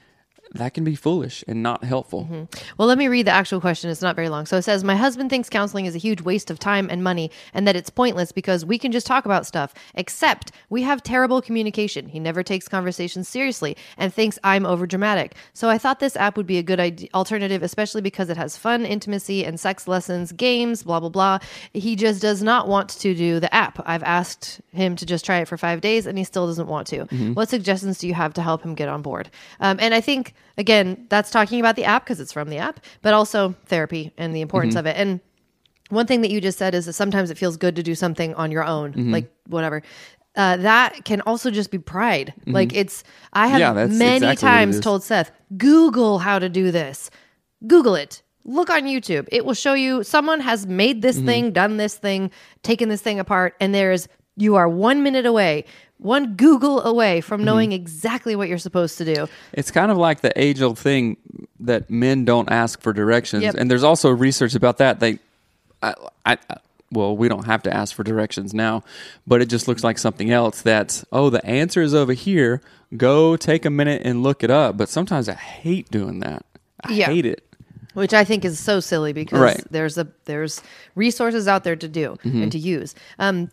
that 0.54 0.72
can 0.72 0.84
be 0.84 0.94
foolish 0.94 1.42
and 1.48 1.62
not 1.62 1.82
helpful. 1.82 2.24
Mm-hmm. 2.24 2.44
Well, 2.78 2.86
let 2.86 2.96
me 2.96 3.08
read 3.08 3.26
the 3.26 3.32
actual 3.32 3.60
question. 3.60 3.90
It's 3.90 4.02
not 4.02 4.14
very 4.14 4.28
long. 4.28 4.46
So 4.46 4.56
it 4.56 4.62
says, 4.62 4.84
My 4.84 4.94
husband 4.94 5.28
thinks 5.28 5.48
counseling 5.48 5.86
is 5.86 5.94
a 5.96 5.98
huge 5.98 6.22
waste 6.22 6.50
of 6.50 6.60
time 6.60 6.88
and 6.90 7.02
money 7.02 7.30
and 7.52 7.66
that 7.66 7.74
it's 7.74 7.90
pointless 7.90 8.30
because 8.30 8.64
we 8.64 8.78
can 8.78 8.92
just 8.92 9.06
talk 9.06 9.24
about 9.24 9.46
stuff, 9.46 9.74
except 9.94 10.52
we 10.70 10.82
have 10.82 11.02
terrible 11.02 11.42
communication. 11.42 12.08
He 12.08 12.20
never 12.20 12.44
takes 12.44 12.68
conversations 12.68 13.28
seriously 13.28 13.76
and 13.98 14.14
thinks 14.14 14.38
I'm 14.44 14.62
overdramatic. 14.62 15.32
So 15.54 15.68
I 15.68 15.78
thought 15.78 15.98
this 15.98 16.16
app 16.16 16.36
would 16.36 16.46
be 16.46 16.58
a 16.58 16.62
good 16.62 17.08
alternative, 17.14 17.62
especially 17.62 18.02
because 18.02 18.30
it 18.30 18.36
has 18.36 18.56
fun, 18.56 18.86
intimacy, 18.86 19.44
and 19.44 19.58
sex 19.58 19.88
lessons, 19.88 20.30
games, 20.30 20.84
blah, 20.84 21.00
blah, 21.00 21.08
blah. 21.08 21.38
He 21.72 21.96
just 21.96 22.22
does 22.22 22.42
not 22.42 22.68
want 22.68 22.90
to 22.90 23.14
do 23.14 23.40
the 23.40 23.52
app. 23.52 23.80
I've 23.86 24.04
asked 24.04 24.60
him 24.72 24.94
to 24.96 25.06
just 25.06 25.24
try 25.24 25.38
it 25.38 25.48
for 25.48 25.56
five 25.56 25.80
days 25.80 26.06
and 26.06 26.16
he 26.16 26.22
still 26.22 26.46
doesn't 26.46 26.68
want 26.68 26.86
to. 26.88 27.04
What 27.34 27.48
suggestions 27.48 27.98
do 27.98 28.06
you 28.06 28.14
have 28.14 28.34
to 28.34 28.42
help 28.42 28.62
him 28.62 28.74
get 28.74 28.88
on 28.88 29.02
board? 29.02 29.30
Um, 29.58 29.78
and 29.80 29.94
I 29.94 30.00
think, 30.00 30.34
again, 30.58 31.06
that's 31.08 31.30
talking 31.30 31.60
about 31.60 31.76
the 31.76 31.84
app 31.84 32.04
because 32.04 32.20
it's 32.20 32.32
from 32.32 32.48
the 32.50 32.58
app, 32.58 32.80
but 33.02 33.14
also 33.14 33.54
therapy 33.66 34.12
and 34.18 34.34
the 34.34 34.40
importance 34.40 34.74
of 34.76 34.86
it. 34.86 34.96
And 34.96 35.20
one 35.90 36.06
thing 36.06 36.22
that 36.22 36.30
you 36.30 36.40
just 36.40 36.58
said 36.58 36.74
is 36.74 36.86
that 36.86 36.94
sometimes 36.94 37.30
it 37.30 37.38
feels 37.38 37.56
good 37.56 37.76
to 37.76 37.82
do 37.82 37.94
something 37.94 38.34
on 38.34 38.50
your 38.50 38.64
own, 38.64 38.92
Mm-hmm. 38.92 39.12
like 39.12 39.30
whatever. 39.48 39.82
Uh, 40.36 40.56
that 40.56 41.04
can 41.04 41.20
also 41.22 41.50
just 41.50 41.70
be 41.70 41.78
pride. 41.78 42.34
Like 42.46 42.74
it's, 42.74 43.04
I 43.32 43.46
have 43.46 43.60
Mm-hmm. 43.60 43.78
Yeah, 43.92 43.98
many 43.98 44.16
exactly 44.16 44.36
times 44.48 44.80
told 44.80 45.02
Seth, 45.04 45.30
Google 45.56 46.18
how 46.18 46.38
to 46.40 46.48
do 46.48 46.70
this. 46.72 47.10
Google 47.66 47.94
it. 47.94 48.22
Look 48.44 48.68
on 48.68 48.82
YouTube. 48.82 49.28
It 49.32 49.44
will 49.46 49.54
show 49.54 49.74
you 49.74 50.02
someone 50.02 50.40
has 50.40 50.66
made 50.66 51.02
this 51.02 51.16
Mm-hmm. 51.16 51.26
thing, 51.26 51.52
done 51.52 51.76
this 51.76 51.96
thing, 51.96 52.30
taken 52.62 52.88
this 52.88 53.00
thing 53.00 53.20
apart, 53.20 53.54
and 53.60 53.74
there's 53.74 54.08
you 54.36 54.56
are 54.56 54.68
one 54.68 55.02
minute 55.02 55.26
away, 55.26 55.64
one 55.98 56.34
Google 56.34 56.82
away 56.82 57.20
from 57.20 57.40
Mm-hmm. 57.40 57.44
knowing 57.46 57.72
exactly 57.72 58.34
what 58.36 58.48
you're 58.48 58.58
supposed 58.58 58.98
to 58.98 59.04
do. 59.14 59.28
It's 59.52 59.70
kind 59.70 59.90
of 59.90 59.96
like 59.96 60.20
the 60.22 60.32
age 60.40 60.60
old 60.60 60.78
thing 60.78 61.16
that 61.60 61.88
men 61.90 62.24
don't 62.24 62.50
ask 62.50 62.80
for 62.80 62.92
directions. 62.92 63.42
Yep. 63.44 63.54
And 63.56 63.70
there's 63.70 63.84
also 63.84 64.10
research 64.10 64.54
about 64.54 64.78
that. 64.78 65.00
They, 65.00 65.18
I, 65.82 65.94
I, 66.26 66.38
well, 66.90 67.16
we 67.16 67.28
don't 67.28 67.46
have 67.46 67.62
to 67.64 67.74
ask 67.74 67.94
for 67.94 68.02
directions 68.04 68.52
now, 68.54 68.82
but 69.26 69.40
it 69.40 69.46
just 69.46 69.66
looks 69.68 69.82
like 69.84 69.98
something 69.98 70.30
else 70.30 70.62
that's, 70.62 71.04
oh, 71.12 71.30
the 71.30 71.44
answer 71.46 71.80
is 71.82 71.94
over 71.94 72.12
here. 72.12 72.60
Go 72.96 73.36
take 73.36 73.64
a 73.64 73.70
minute 73.70 74.02
and 74.04 74.22
look 74.22 74.44
it 74.44 74.50
up. 74.50 74.76
But 74.76 74.88
sometimes 74.88 75.28
I 75.28 75.34
hate 75.34 75.90
doing 75.90 76.20
that. 76.20 76.44
I 76.82 76.92
Yeah. 76.92 77.06
hate 77.06 77.26
it. 77.26 77.42
which 77.94 78.12
I 78.12 78.24
think 78.24 78.44
is 78.44 78.58
so 78.58 78.80
silly 78.80 79.12
because 79.12 79.38
Right. 79.38 79.56
Mm-hmm. 79.56 79.72
there's 79.72 79.96
a 79.98 80.08
there's 80.24 80.60
resources 80.96 81.46
out 81.46 81.62
there 81.62 81.76
to 81.76 81.86
do 81.88 82.18
and 82.24 82.50
to 82.50 82.58
use. 82.58 82.92
Um, 83.20 83.50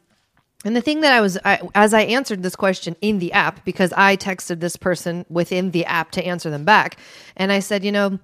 and 0.63 0.75
the 0.75 0.81
thing 0.81 1.01
that 1.01 1.13
I 1.13 1.21
was 1.21 1.37
I, 1.43 1.61
as 1.75 1.93
I 1.93 2.01
answered 2.01 2.43
this 2.43 2.55
question 2.55 2.95
in 3.01 3.19
the 3.19 3.33
app 3.33 3.65
because 3.65 3.93
I 3.93 4.17
texted 4.17 4.59
this 4.59 4.75
person 4.75 5.25
within 5.29 5.71
the 5.71 5.85
app 5.85 6.11
to 6.11 6.25
answer 6.25 6.49
them 6.49 6.65
back, 6.65 6.97
and 7.35 7.51
I 7.51 7.59
said, 7.59 7.83
you 7.83 7.91
know. 7.91 8.19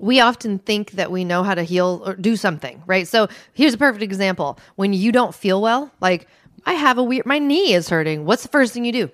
We 0.00 0.18
often 0.18 0.58
think 0.58 0.92
that 0.92 1.12
we 1.12 1.24
know 1.24 1.44
how 1.44 1.54
to 1.54 1.62
heal 1.62 2.02
or 2.04 2.16
do 2.16 2.34
something, 2.34 2.82
right? 2.84 3.06
So 3.06 3.28
here's 3.54 3.74
a 3.74 3.78
perfect 3.78 4.02
example. 4.02 4.58
When 4.74 4.92
you 4.92 5.12
don't 5.12 5.32
feel 5.32 5.62
well, 5.62 5.92
like 6.00 6.26
I 6.66 6.72
have 6.72 6.98
a 6.98 7.02
weird, 7.02 7.26
my 7.26 7.38
knee 7.38 7.72
is 7.74 7.88
hurting. 7.88 8.24
What's 8.24 8.42
the 8.42 8.48
first 8.48 8.74
thing 8.74 8.84
you 8.84 8.92
do? 8.92 9.10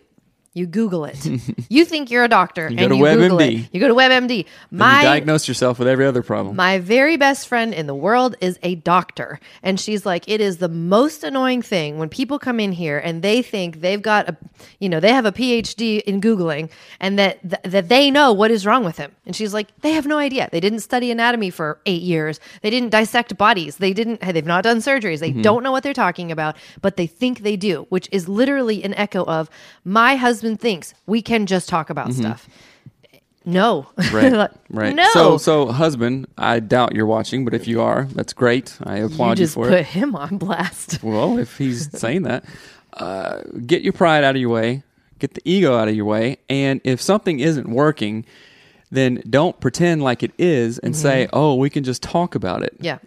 You 0.52 0.66
Google 0.66 1.04
it. 1.04 1.24
you 1.68 1.84
think 1.84 2.10
you're 2.10 2.24
a 2.24 2.28
doctor 2.28 2.68
go 2.68 2.74
and 2.76 2.96
you 2.96 3.04
Google 3.04 3.38
WebMD. 3.38 3.66
it. 3.66 3.68
You 3.72 3.78
go 3.78 3.86
to 3.86 3.94
WebMD. 3.94 4.46
My 4.72 4.98
you 4.98 5.06
diagnose 5.06 5.46
yourself 5.46 5.78
with 5.78 5.86
every 5.86 6.04
other 6.04 6.24
problem. 6.24 6.56
my 6.56 6.80
very 6.80 7.16
best 7.16 7.46
friend 7.46 7.72
in 7.72 7.86
the 7.86 7.94
world 7.94 8.34
is 8.40 8.58
a 8.64 8.74
doctor. 8.74 9.38
And 9.62 9.78
she's 9.78 10.04
like, 10.04 10.28
it 10.28 10.40
is 10.40 10.56
the 10.56 10.68
most 10.68 11.22
annoying 11.22 11.62
thing 11.62 11.98
when 11.98 12.08
people 12.08 12.40
come 12.40 12.58
in 12.58 12.72
here 12.72 12.98
and 12.98 13.22
they 13.22 13.42
think 13.42 13.80
they've 13.80 14.02
got 14.02 14.28
a, 14.28 14.36
you 14.80 14.88
know, 14.88 14.98
they 14.98 15.12
have 15.12 15.24
a 15.24 15.30
PhD 15.30 16.00
in 16.00 16.20
Googling 16.20 16.68
and 16.98 17.16
that, 17.16 17.40
th- 17.48 17.62
that 17.62 17.88
they 17.88 18.10
know 18.10 18.32
what 18.32 18.50
is 18.50 18.66
wrong 18.66 18.82
with 18.82 18.96
him. 18.96 19.12
And 19.26 19.36
she's 19.36 19.54
like, 19.54 19.68
they 19.82 19.92
have 19.92 20.06
no 20.06 20.18
idea. 20.18 20.48
They 20.50 20.58
didn't 20.58 20.80
study 20.80 21.12
anatomy 21.12 21.50
for 21.50 21.78
eight 21.86 22.02
years. 22.02 22.40
They 22.62 22.70
didn't 22.70 22.90
dissect 22.90 23.36
bodies. 23.36 23.76
They 23.76 23.92
didn't, 23.92 24.20
they've 24.20 24.44
not 24.44 24.64
done 24.64 24.78
surgeries. 24.78 25.20
They 25.20 25.30
mm-hmm. 25.30 25.42
don't 25.42 25.62
know 25.62 25.70
what 25.70 25.84
they're 25.84 25.94
talking 25.94 26.32
about, 26.32 26.56
but 26.82 26.96
they 26.96 27.06
think 27.06 27.40
they 27.40 27.56
do, 27.56 27.86
which 27.88 28.08
is 28.10 28.28
literally 28.28 28.82
an 28.82 28.94
echo 28.94 29.24
of 29.26 29.48
my 29.84 30.16
husband 30.16 30.39
thinks 30.56 30.94
we 31.06 31.22
can 31.22 31.46
just 31.46 31.68
talk 31.68 31.90
about 31.90 32.12
stuff. 32.12 32.48
No. 33.44 33.86
Right. 34.12 34.32
Like, 34.40 34.50
right. 34.68 34.94
No. 34.94 35.08
So, 35.12 35.38
so 35.38 35.66
husband, 35.72 36.26
I 36.36 36.60
doubt 36.60 36.94
you're 36.94 37.06
watching, 37.06 37.44
but 37.44 37.54
if 37.54 37.66
you 37.66 37.80
are, 37.80 38.04
that's 38.04 38.32
great. 38.32 38.76
I 38.84 38.98
you 38.98 39.06
applaud 39.06 39.38
you, 39.38 39.44
just 39.44 39.54
for 39.54 39.64
put 39.68 39.78
it. 39.78 39.86
him 39.86 40.14
on 40.14 40.36
blast. 40.38 41.00
Well, 41.02 41.38
if 41.38 41.56
he's 41.58 41.90
saying 41.98 42.22
that, 42.24 42.44
uh, 42.94 43.42
get 43.66 43.82
your 43.82 43.92
pride 43.92 44.24
out 44.24 44.34
of 44.36 44.40
your 44.40 44.50
way, 44.50 44.82
get 45.18 45.34
the 45.34 45.42
ego 45.44 45.76
out 45.76 45.88
of 45.88 45.94
your 45.94 46.04
way, 46.04 46.36
and 46.48 46.80
if 46.84 47.00
something 47.00 47.40
isn't 47.40 47.68
working, 47.68 48.24
then 48.90 49.22
don't 49.28 49.58
pretend 49.60 50.02
like 50.02 50.22
it 50.22 50.32
is 50.38 50.78
and 50.78 50.94
say, 50.96 51.28
"Oh, 51.32 51.54
we 51.54 51.70
can 51.70 51.82
just 51.84 52.02
talk 52.02 52.34
about 52.34 52.62
it." 52.62 52.74
Yeah. 52.80 52.98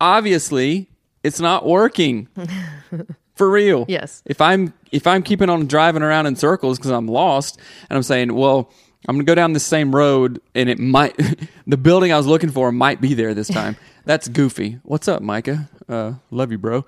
Obviously, 0.00 0.88
it's 1.22 1.38
not 1.40 1.66
working. 1.66 2.28
For 3.34 3.50
real. 3.50 3.84
Yes. 3.88 4.22
If 4.26 4.40
I'm 4.40 4.74
if 4.90 5.06
I'm 5.06 5.22
keeping 5.22 5.48
on 5.48 5.66
driving 5.66 6.02
around 6.02 6.26
in 6.26 6.36
circles 6.36 6.78
because 6.78 6.90
I'm 6.90 7.06
lost 7.08 7.58
and 7.88 7.96
I'm 7.96 8.02
saying, 8.02 8.34
well, 8.34 8.70
I'm 9.08 9.16
gonna 9.16 9.24
go 9.24 9.34
down 9.34 9.52
this 9.52 9.64
same 9.64 9.94
road 9.94 10.40
and 10.54 10.68
it 10.68 10.78
might 10.78 11.16
the 11.66 11.76
building 11.76 12.12
I 12.12 12.16
was 12.18 12.26
looking 12.26 12.50
for 12.50 12.70
might 12.72 13.00
be 13.00 13.14
there 13.14 13.34
this 13.34 13.48
time. 13.48 13.76
that's 14.04 14.28
goofy. 14.28 14.78
What's 14.82 15.08
up, 15.08 15.22
Micah? 15.22 15.68
Uh, 15.88 16.14
love 16.30 16.52
you, 16.52 16.58
bro. 16.58 16.84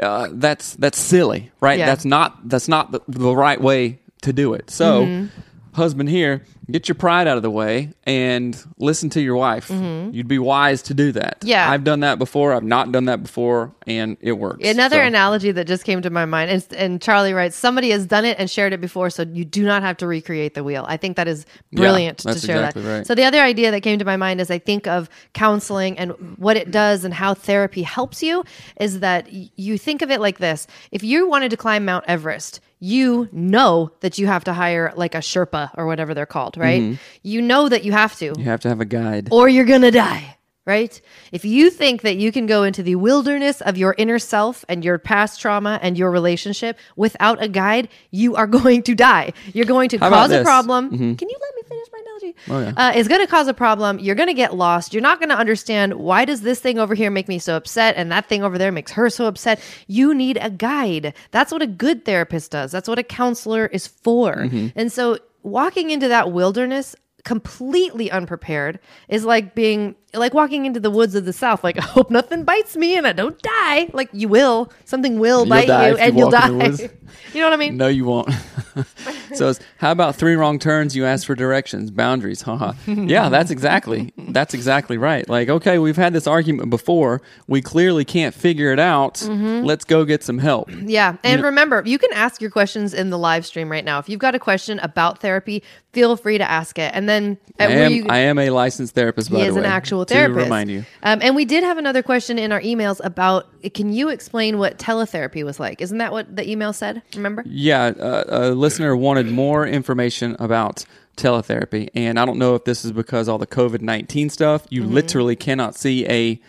Uh, 0.00 0.28
that's 0.32 0.74
that's 0.76 0.98
silly, 0.98 1.50
right? 1.60 1.78
Yeah. 1.78 1.86
That's 1.86 2.04
not 2.04 2.48
that's 2.48 2.68
not 2.68 2.92
the, 2.92 3.00
the 3.08 3.34
right 3.34 3.60
way 3.60 4.00
to 4.22 4.32
do 4.32 4.54
it. 4.54 4.70
So, 4.70 5.02
Mm-hmm. 5.06 5.26
husband 5.72 6.08
here, 6.08 6.44
get 6.70 6.88
your 6.88 6.94
pride 6.96 7.26
out 7.28 7.36
of 7.36 7.42
the 7.42 7.50
way 7.50 7.92
and 8.04 8.60
listen 8.78 9.08
to 9.10 9.20
your 9.20 9.36
wife. 9.36 9.70
You'd 9.70 10.28
be 10.28 10.38
wise 10.38 10.82
to 10.82 10.94
do 10.94 11.12
that. 11.12 11.40
Mm-hmm. 11.40 11.48
Yeah. 11.48 11.70
I've 11.70 11.84
done 11.84 12.00
that 12.00 12.18
before. 12.18 12.52
I've 12.52 12.62
not 12.64 12.90
done 12.92 13.04
that 13.06 13.22
before, 13.22 13.72
and 13.86 14.16
it 14.20 14.32
works. 14.32 14.66
Another 14.66 14.96
So- 14.96 15.02
analogy 15.02 15.52
that 15.52 15.66
just 15.66 15.84
came 15.84 16.02
to 16.02 16.10
my 16.10 16.24
mind, 16.24 16.50
and, 16.50 16.66
and 16.76 17.02
Charlie 17.02 17.32
writes, 17.32 17.56
somebody 17.56 17.90
has 17.90 18.06
done 18.06 18.24
it 18.24 18.38
and 18.38 18.50
shared 18.50 18.72
it 18.72 18.80
before, 18.80 19.10
so 19.10 19.22
you 19.22 19.44
do 19.44 19.64
not 19.64 19.82
have 19.82 19.96
to 19.98 20.06
recreate 20.06 20.54
the 20.54 20.64
wheel. 20.64 20.84
I 20.88 20.96
think 20.96 21.16
that 21.16 21.28
is 21.28 21.46
brilliant 21.72 22.22
that's 22.24 22.40
to 22.40 22.46
share 22.46 22.56
exactly 22.56 22.82
that. 22.82 22.96
right. 22.98 23.06
So 23.06 23.14
the 23.14 23.24
other 23.24 23.40
idea 23.40 23.70
that 23.70 23.82
came 23.82 23.98
to 23.98 24.04
my 24.04 24.16
mind 24.16 24.40
as 24.40 24.50
I 24.50 24.58
think 24.58 24.86
of 24.86 25.08
counseling 25.34 25.98
and 25.98 26.12
what 26.38 26.56
it 26.56 26.70
does 26.70 27.04
and 27.04 27.12
how 27.14 27.34
therapy 27.34 27.82
helps 27.82 28.22
you 28.22 28.44
is 28.80 29.00
that 29.00 29.28
you 29.32 29.78
think 29.78 30.02
of 30.02 30.10
it 30.10 30.20
like 30.20 30.38
this: 30.38 30.66
if 30.90 31.02
you 31.02 31.28
wanted 31.28 31.50
to 31.50 31.56
climb 31.56 31.84
Mount 31.84 32.04
Everest. 32.08 32.60
You 32.78 33.26
know 33.32 33.90
that 34.00 34.18
you 34.18 34.26
have 34.26 34.44
to 34.44 34.52
hire 34.52 34.92
like 34.96 35.14
a 35.14 35.18
Sherpa 35.20 35.70
or 35.78 35.86
whatever 35.86 36.12
they're 36.12 36.26
called, 36.26 36.55
right? 36.56 36.82
Mm-hmm. 36.82 36.94
You 37.22 37.42
know 37.42 37.68
that 37.68 37.84
you 37.84 37.92
have 37.92 38.16
to 38.18 38.34
You 38.36 38.44
have 38.44 38.60
to 38.60 38.68
have 38.68 38.80
a 38.80 38.84
guide. 38.84 39.28
or 39.30 39.48
you're 39.48 39.64
going 39.64 39.82
to 39.82 39.90
die, 39.90 40.36
right? 40.66 41.00
If 41.32 41.44
you 41.44 41.70
think 41.70 42.02
that 42.02 42.16
you 42.16 42.32
can 42.32 42.46
go 42.46 42.62
into 42.62 42.82
the 42.82 42.96
wilderness 42.96 43.60
of 43.60 43.76
your 43.76 43.94
inner 43.98 44.18
self 44.18 44.64
and 44.68 44.84
your 44.84 44.98
past 44.98 45.40
trauma 45.40 45.78
and 45.82 45.96
your 45.98 46.10
relationship 46.10 46.78
without 46.96 47.42
a 47.42 47.48
guide, 47.48 47.88
you 48.10 48.36
are 48.36 48.46
going 48.58 48.82
to 48.84 48.94
die. 48.94 49.32
You're 49.52 49.66
going 49.66 49.88
to 49.90 49.98
How 49.98 50.10
cause 50.10 50.26
a 50.26 50.28
this? 50.28 50.36
Mm-hmm. 50.38 50.44
problem. 50.46 50.90
Can 50.90 51.28
you 51.28 51.36
let 51.40 51.54
me 51.56 51.62
finish 51.68 51.86
my 51.92 51.98
technology 51.98 52.34
Oh, 52.48 52.60
yeah. 52.60 52.72
uh, 52.76 52.92
is 52.98 53.08
going 53.08 53.20
to 53.20 53.26
cause 53.26 53.46
a 53.46 53.52
problem. 53.54 53.98
You're 53.98 54.14
going 54.14 54.28
to 54.28 54.34
get 54.34 54.54
lost. 54.54 54.94
You're 54.94 55.02
not 55.02 55.18
going 55.20 55.28
to 55.28 55.36
understand 55.36 55.94
why 55.94 56.24
does 56.24 56.40
this 56.40 56.60
thing 56.60 56.78
over 56.78 56.94
here 56.94 57.10
make 57.10 57.28
me 57.28 57.38
so 57.38 57.56
upset 57.56 57.94
and 57.96 58.10
that 58.10 58.26
thing 58.26 58.42
over 58.42 58.56
there 58.58 58.72
makes 58.72 58.92
her 58.92 59.10
so 59.10 59.26
upset. 59.26 59.60
You 59.86 60.14
need 60.14 60.38
a 60.40 60.48
guide. 60.50 61.12
That's 61.30 61.52
what 61.52 61.60
a 61.62 61.66
good 61.66 62.04
therapist 62.06 62.50
does. 62.52 62.72
That's 62.72 62.88
what 62.88 62.98
a 62.98 63.02
counselor 63.02 63.66
is 63.66 63.86
for. 63.86 64.34
Mm-hmm. 64.36 64.68
And 64.76 64.90
so 64.90 65.18
walking 65.46 65.90
into 65.90 66.08
that 66.08 66.32
wilderness 66.32 66.96
completely 67.24 68.10
unprepared 68.10 68.78
is 69.08 69.24
like 69.24 69.54
being 69.54 69.94
like 70.14 70.32
walking 70.32 70.64
into 70.66 70.80
the 70.80 70.90
woods 70.90 71.14
of 71.14 71.24
the 71.24 71.32
south 71.32 71.62
like 71.64 71.78
i 71.82 71.82
hope 71.82 72.10
nothing 72.10 72.44
bites 72.44 72.76
me 72.76 72.96
and 72.96 73.06
i 73.06 73.12
don't 73.12 73.40
die 73.42 73.88
like 73.92 74.08
you 74.12 74.28
will 74.28 74.72
something 74.84 75.18
will 75.18 75.40
You'll 75.40 75.48
bite 75.50 75.68
you 75.68 75.90
you 75.92 75.96
and 75.98 76.18
you'll 76.18 76.30
die 76.30 76.48
in 76.48 76.58
the 76.58 76.64
woods. 76.64 76.80
you 77.34 77.40
know 77.40 77.46
what 77.48 77.52
i 77.54 77.56
mean 77.56 77.76
No, 77.76 77.88
you 77.88 78.04
won't. 78.04 78.30
so, 79.34 79.48
it's, 79.50 79.60
how 79.78 79.90
about 79.90 80.16
three 80.16 80.34
wrong 80.34 80.58
turns? 80.58 80.94
You 80.94 81.04
ask 81.06 81.26
for 81.26 81.34
directions, 81.34 81.90
boundaries. 81.90 82.42
Haha. 82.42 82.72
yeah, 82.86 83.28
that's 83.28 83.50
exactly 83.50 84.12
that's 84.16 84.54
exactly 84.54 84.98
right. 84.98 85.26
Like, 85.28 85.48
okay, 85.48 85.78
we've 85.78 85.96
had 85.96 86.12
this 86.12 86.26
argument 86.26 86.70
before. 86.70 87.22
We 87.46 87.62
clearly 87.62 88.04
can't 88.04 88.34
figure 88.34 88.72
it 88.72 88.78
out. 88.78 89.14
Mm-hmm. 89.14 89.64
Let's 89.64 89.84
go 89.84 90.04
get 90.04 90.22
some 90.22 90.38
help. 90.38 90.70
Yeah. 90.70 91.16
And 91.24 91.42
remember, 91.42 91.82
you 91.86 91.98
can 91.98 92.12
ask 92.12 92.40
your 92.40 92.50
questions 92.50 92.92
in 92.92 93.10
the 93.10 93.18
live 93.18 93.46
stream 93.46 93.70
right 93.70 93.84
now. 93.84 93.98
If 93.98 94.08
you've 94.08 94.20
got 94.20 94.34
a 94.34 94.38
question 94.38 94.78
about 94.80 95.20
therapy, 95.20 95.62
feel 95.92 96.16
free 96.16 96.38
to 96.38 96.48
ask 96.50 96.78
it. 96.78 96.92
And 96.94 97.08
then 97.08 97.38
uh, 97.58 97.64
I 97.64 97.66
am, 97.66 97.92
you- 97.92 98.06
I 98.08 98.18
am 98.18 98.38
a 98.38 98.50
licensed 98.50 98.94
therapist. 98.94 99.30
By 99.30 99.38
he 99.38 99.42
the 99.44 99.48
is 99.48 99.54
way, 99.54 99.60
an 99.60 99.66
actual 99.66 99.95
To 100.04 100.14
therapist. 100.14 100.44
remind 100.44 100.70
you. 100.70 100.84
Um, 101.02 101.20
and 101.22 101.34
we 101.34 101.44
did 101.44 101.64
have 101.64 101.78
another 101.78 102.02
question 102.02 102.38
in 102.38 102.52
our 102.52 102.60
emails 102.60 103.00
about 103.04 103.46
can 103.72 103.92
you 103.92 104.08
explain 104.08 104.58
what 104.58 104.78
teletherapy 104.78 105.44
was 105.44 105.58
like? 105.58 105.80
Isn't 105.80 105.98
that 105.98 106.12
what 106.12 106.34
the 106.34 106.48
email 106.48 106.72
said? 106.72 107.02
Remember? 107.14 107.42
Yeah, 107.46 107.86
uh, 107.86 108.24
a 108.28 108.50
listener 108.50 108.96
wanted 108.96 109.30
more 109.30 109.66
information 109.66 110.36
about 110.38 110.84
teletherapy, 111.16 111.88
and 111.94 112.18
I 112.18 112.26
don't 112.26 112.38
know 112.38 112.54
if 112.54 112.64
this 112.64 112.84
is 112.84 112.92
because 112.92 113.28
all 113.28 113.38
the 113.38 113.46
COVID 113.46 113.80
nineteen 113.80 114.30
stuff. 114.30 114.66
You 114.68 114.84
literally 114.84 115.36
cannot 115.36 115.74
see 115.74 116.06
a 116.08 116.40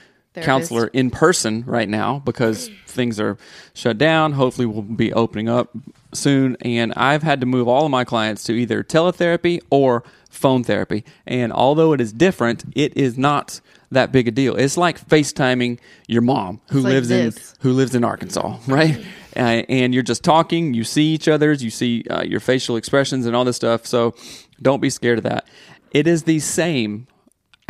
counselor 0.42 0.88
in 0.88 1.10
person 1.10 1.63
right 1.66 1.89
now 1.89 2.20
because 2.20 2.70
things 2.86 3.20
are 3.20 3.38
shut 3.74 3.98
down. 3.98 4.34
Hopefully, 4.34 4.66
we'll 4.66 4.82
be 4.82 5.13
opening 5.13 5.50
up 5.50 5.75
soon, 6.13 6.58
and 6.62 6.94
I've 6.96 7.24
had 7.24 7.39
to 7.42 7.46
move 7.46 7.68
all 7.68 7.86
of 7.86 7.92
my 7.92 8.04
clients 8.04 8.44
to 8.44 8.54
either 8.54 8.84
teletherapy 8.84 9.62
or 9.70 10.04
phone 10.31 10.63
therapy. 10.63 11.03
And 11.25 11.51
although 11.51 11.93
it 11.93 12.01
is 12.01 12.13
different, 12.13 12.65
it 12.75 12.96
is 12.96 13.17
not 13.17 13.62
that 13.91 14.12
big 14.12 14.27
a 14.27 14.31
deal. 14.31 14.55
It's 14.55 14.77
like 14.77 15.00
FaceTiming 15.07 15.79
your 16.07 16.22
mom 16.22 16.62
who 16.69 16.81
like 16.81 16.93
lives 16.93 17.12
in 17.12 17.34
who 17.62 17.74
lives 17.74 17.96
in 17.96 18.03
Arkansas, 18.03 18.57
right? 18.67 19.03
Uh, 19.36 19.63
and 19.69 19.93
you're 19.93 20.03
just 20.03 20.24
talking, 20.24 20.74
you 20.74 20.84
see 20.84 21.13
each 21.13 21.27
other's, 21.27 21.63
you 21.63 21.69
see 21.69 22.03
uh, 22.10 22.24
your 22.24 22.39
facial 22.39 22.75
expressions 22.75 23.25
and 23.25 23.36
all 23.36 23.46
this 23.46 23.55
stuff. 23.55 23.86
So 23.86 24.15
don't 24.62 24.81
be 24.81 24.89
scared 24.89 25.19
of 25.19 25.24
that. 25.25 25.48
It 25.91 26.07
is 26.07 26.24
the 26.24 26.39
same 26.39 27.07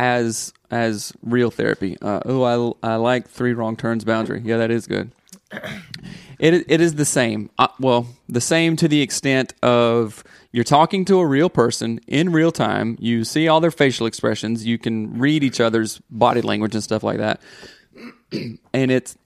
as 0.00 0.52
as 0.70 1.12
real 1.22 1.50
therapy. 1.50 1.96
Uh, 2.00 2.20
oh, 2.24 2.76
I, 2.82 2.92
I 2.92 2.96
like 2.96 3.28
three 3.28 3.52
wrong 3.52 3.76
turns 3.76 4.04
boundary. 4.04 4.42
Yeah, 4.44 4.58
that 4.58 4.70
is 4.70 4.86
good. 4.86 5.12
It 6.38 6.70
it 6.70 6.80
is 6.80 6.94
the 6.94 7.04
same. 7.04 7.50
Uh, 7.58 7.66
well, 7.80 8.06
the 8.28 8.40
same 8.40 8.76
to 8.76 8.86
the 8.86 9.02
extent 9.02 9.54
of 9.60 10.22
you're 10.58 10.64
talking 10.64 11.04
to 11.04 11.20
a 11.20 11.24
real 11.24 11.48
person 11.48 12.00
in 12.08 12.32
real 12.32 12.50
time. 12.50 12.96
You 12.98 13.22
see 13.22 13.46
all 13.46 13.60
their 13.60 13.70
facial 13.70 14.08
expressions. 14.08 14.66
You 14.66 14.76
can 14.76 15.16
read 15.16 15.44
each 15.44 15.60
other's 15.60 16.00
body 16.10 16.40
language 16.40 16.74
and 16.74 16.82
stuff 16.82 17.04
like 17.04 17.18
that. 17.18 17.40
and 18.32 18.90
it's 18.90 19.16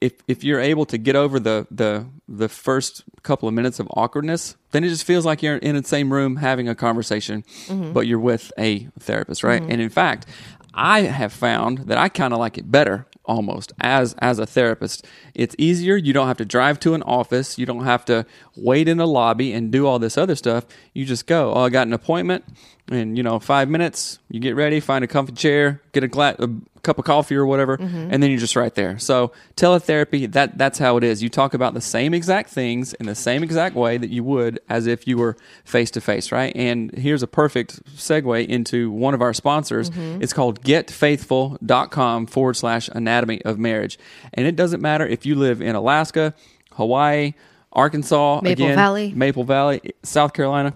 if 0.00 0.14
if 0.26 0.42
you're 0.42 0.58
able 0.58 0.84
to 0.86 0.98
get 0.98 1.14
over 1.14 1.38
the 1.38 1.64
the 1.70 2.06
the 2.26 2.48
first 2.48 3.04
couple 3.22 3.48
of 3.48 3.54
minutes 3.54 3.78
of 3.78 3.86
awkwardness, 3.94 4.56
then 4.72 4.82
it 4.82 4.88
just 4.88 5.04
feels 5.04 5.24
like 5.24 5.44
you're 5.44 5.58
in 5.58 5.76
the 5.76 5.84
same 5.84 6.12
room 6.12 6.34
having 6.34 6.68
a 6.68 6.74
conversation, 6.74 7.44
mm-hmm. 7.66 7.92
but 7.92 8.08
you're 8.08 8.18
with 8.18 8.50
a 8.58 8.88
therapist, 8.98 9.44
right? 9.44 9.62
Mm-hmm. 9.62 9.70
And 9.70 9.80
in 9.80 9.90
fact, 9.90 10.26
I 10.74 11.02
have 11.02 11.32
found 11.32 11.86
that 11.86 11.98
I 11.98 12.08
kind 12.08 12.32
of 12.32 12.40
like 12.40 12.58
it 12.58 12.68
better 12.68 13.06
almost 13.24 13.72
as 13.80 14.14
as 14.18 14.38
a 14.38 14.46
therapist. 14.46 15.06
It's 15.34 15.54
easier. 15.58 15.96
You 15.96 16.12
don't 16.12 16.26
have 16.26 16.38
to 16.38 16.44
drive 16.44 16.80
to 16.80 16.94
an 16.94 17.02
office. 17.02 17.58
You 17.58 17.66
don't 17.66 17.84
have 17.84 18.04
to 18.06 18.26
wait 18.56 18.88
in 18.88 19.00
a 19.00 19.06
lobby 19.06 19.52
and 19.52 19.70
do 19.70 19.86
all 19.86 19.98
this 19.98 20.18
other 20.18 20.34
stuff. 20.34 20.66
You 20.94 21.04
just 21.04 21.26
go. 21.26 21.52
Oh, 21.52 21.62
I 21.62 21.68
got 21.70 21.86
an 21.86 21.92
appointment, 21.92 22.44
and 22.90 23.16
you 23.16 23.22
know, 23.22 23.38
five 23.38 23.68
minutes. 23.68 24.18
You 24.30 24.40
get 24.40 24.56
ready, 24.56 24.80
find 24.80 25.04
a 25.04 25.08
comfy 25.08 25.32
chair, 25.32 25.80
get 25.92 26.04
a, 26.04 26.08
gla- 26.08 26.36
a 26.38 26.48
cup 26.82 26.98
of 26.98 27.04
coffee 27.04 27.36
or 27.36 27.46
whatever, 27.46 27.76
mm-hmm. 27.76 28.08
and 28.10 28.22
then 28.22 28.30
you're 28.30 28.40
just 28.40 28.56
right 28.56 28.74
there. 28.74 28.98
So 28.98 29.32
teletherapy, 29.56 30.30
that 30.32 30.58
that's 30.58 30.78
how 30.78 30.96
it 30.96 31.04
is. 31.04 31.22
You 31.22 31.28
talk 31.28 31.54
about 31.54 31.74
the 31.74 31.80
same 31.80 32.14
exact 32.14 32.50
things 32.50 32.94
in 32.94 33.06
the 33.06 33.14
same 33.14 33.42
exact 33.42 33.74
way 33.74 33.98
that 33.98 34.10
you 34.10 34.24
would 34.24 34.60
as 34.68 34.86
if 34.86 35.06
you 35.06 35.16
were 35.16 35.36
face 35.64 35.90
to 35.92 36.00
face, 36.00 36.32
right? 36.32 36.54
And 36.54 36.90
here's 36.92 37.22
a 37.22 37.26
perfect 37.26 37.84
segue 37.96 38.46
into 38.46 38.90
one 38.90 39.14
of 39.14 39.22
our 39.22 39.34
sponsors. 39.34 39.90
Mm-hmm. 39.90 40.22
It's 40.22 40.32
called 40.32 40.62
getfaithful.com 40.62 42.26
forward 42.26 42.56
slash 42.56 42.88
anatomy 42.88 43.42
of 43.44 43.58
marriage. 43.58 43.98
And 44.34 44.46
it 44.46 44.56
doesn't 44.56 44.80
matter 44.80 45.06
if 45.06 45.26
you 45.26 45.34
live 45.34 45.60
in 45.60 45.74
Alaska, 45.74 46.34
Hawaii, 46.72 47.34
Arkansas, 47.72 48.40
Maple 48.42 48.64
again, 48.64 48.76
Valley. 48.76 49.12
Maple 49.14 49.44
Valley, 49.44 49.80
South 50.02 50.32
Carolina. 50.32 50.74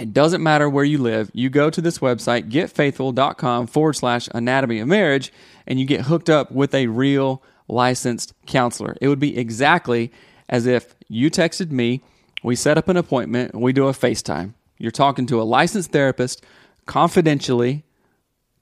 It 0.00 0.14
doesn't 0.14 0.42
matter 0.42 0.68
where 0.68 0.84
you 0.84 0.98
live. 0.98 1.30
You 1.34 1.50
go 1.50 1.68
to 1.70 1.80
this 1.80 1.98
website, 1.98 2.50
getfaithful.com 2.50 3.66
forward 3.66 3.94
slash 3.94 4.28
anatomy 4.34 4.80
of 4.80 4.88
marriage, 4.88 5.32
and 5.66 5.78
you 5.78 5.86
get 5.86 6.02
hooked 6.02 6.30
up 6.30 6.50
with 6.50 6.74
a 6.74 6.86
real 6.86 7.42
licensed 7.68 8.32
counselor. 8.46 8.96
It 9.00 9.08
would 9.08 9.20
be 9.20 9.36
exactly 9.36 10.10
as 10.48 10.66
if 10.66 10.94
you 11.08 11.30
texted 11.30 11.70
me, 11.70 12.02
we 12.42 12.56
set 12.56 12.78
up 12.78 12.88
an 12.88 12.96
appointment, 12.96 13.54
we 13.54 13.72
do 13.72 13.86
a 13.88 13.92
FaceTime. 13.92 14.54
You're 14.78 14.90
talking 14.90 15.26
to 15.26 15.40
a 15.40 15.44
licensed 15.44 15.92
therapist 15.92 16.44
confidentially. 16.86 17.84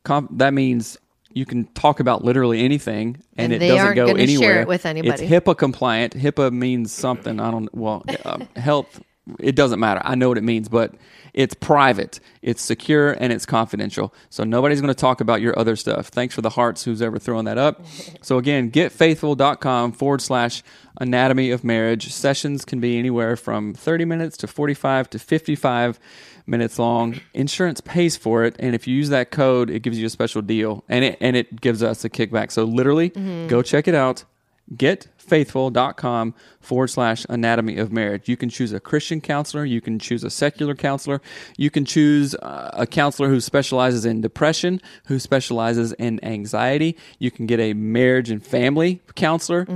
Com- 0.02 0.28
that 0.32 0.52
means 0.52 0.98
you 1.32 1.46
can 1.46 1.66
talk 1.66 2.00
about 2.00 2.24
literally 2.24 2.64
anything 2.64 3.22
and, 3.36 3.52
And 3.52 3.62
it 3.62 3.68
doesn't 3.68 3.94
go 3.94 4.06
anywhere 4.14 4.62
it 4.62 4.68
with 4.68 4.84
anybody. 4.84 5.24
It's 5.24 5.32
HIPAA 5.32 5.56
compliant. 5.56 6.14
HIPAA 6.14 6.52
means 6.52 6.92
something. 6.92 7.38
I 7.38 7.50
don't. 7.50 7.72
Well, 7.74 8.04
uh, 8.24 8.38
health. 8.56 9.00
It 9.38 9.54
doesn't 9.54 9.80
matter. 9.80 10.00
I 10.04 10.14
know 10.14 10.28
what 10.28 10.38
it 10.38 10.44
means, 10.44 10.68
but 10.68 10.94
it's 11.34 11.54
private, 11.54 12.20
it's 12.42 12.62
secure, 12.62 13.12
and 13.12 13.32
it's 13.32 13.46
confidential. 13.46 14.12
So 14.30 14.44
nobody's 14.44 14.80
going 14.80 14.92
to 14.92 15.00
talk 15.00 15.20
about 15.20 15.40
your 15.40 15.58
other 15.58 15.76
stuff. 15.76 16.08
Thanks 16.08 16.34
for 16.34 16.40
the 16.40 16.50
hearts 16.50 16.84
who's 16.84 17.02
ever 17.02 17.18
throwing 17.18 17.44
that 17.44 17.58
up. 17.58 17.84
So 18.20 18.36
again, 18.36 18.70
getfaithful.com 18.70 19.92
forward 19.92 20.20
slash 20.20 20.62
anatomy 21.00 21.50
of 21.50 21.62
marriage. 21.64 22.12
Sessions 22.12 22.64
can 22.64 22.80
be 22.80 22.98
anywhere 22.98 23.36
from 23.36 23.74
30 23.74 24.04
minutes 24.04 24.36
to 24.38 24.46
45 24.46 25.08
to 25.10 25.18
55 25.18 25.98
minutes 26.46 26.78
long. 26.78 27.20
Insurance 27.34 27.80
pays 27.80 28.16
for 28.16 28.44
it, 28.44 28.56
and 28.58 28.74
if 28.74 28.86
you 28.86 28.96
use 28.96 29.10
that 29.10 29.30
code, 29.30 29.70
it 29.70 29.80
gives 29.80 29.98
you 29.98 30.06
a 30.06 30.10
special 30.10 30.42
deal, 30.42 30.84
and 30.88 31.04
it 31.04 31.18
and 31.20 31.36
it 31.36 31.60
gives 31.60 31.82
us 31.82 32.04
a 32.04 32.10
kickback. 32.10 32.50
So 32.50 32.64
literally, 32.64 33.10
mm-hmm. 33.10 33.46
go 33.46 33.62
check 33.62 33.86
it 33.86 33.94
out. 33.94 34.24
Getfaithful.com 35.28 36.34
forward 36.60 36.88
slash 36.88 37.24
anatomy 37.28 37.76
of 37.78 37.92
marriage. 37.92 38.28
You 38.28 38.36
can 38.36 38.48
choose 38.48 38.72
a 38.72 38.80
Christian 38.80 39.20
counselor. 39.20 39.64
You 39.64 39.80
can 39.80 39.98
choose 39.98 40.24
a 40.24 40.30
secular 40.30 40.74
counselor. 40.74 41.20
You 41.56 41.70
can 41.70 41.84
choose 41.84 42.34
uh, 42.36 42.70
a 42.72 42.86
counselor 42.86 43.28
who 43.28 43.40
specializes 43.40 44.04
in 44.04 44.20
depression, 44.20 44.80
who 45.06 45.18
specializes 45.18 45.92
in 45.94 46.22
anxiety. 46.24 46.96
You 47.18 47.30
can 47.30 47.46
get 47.46 47.60
a 47.60 47.72
marriage 47.74 48.30
and 48.30 48.44
family 48.44 49.00
counselor. 49.14 49.66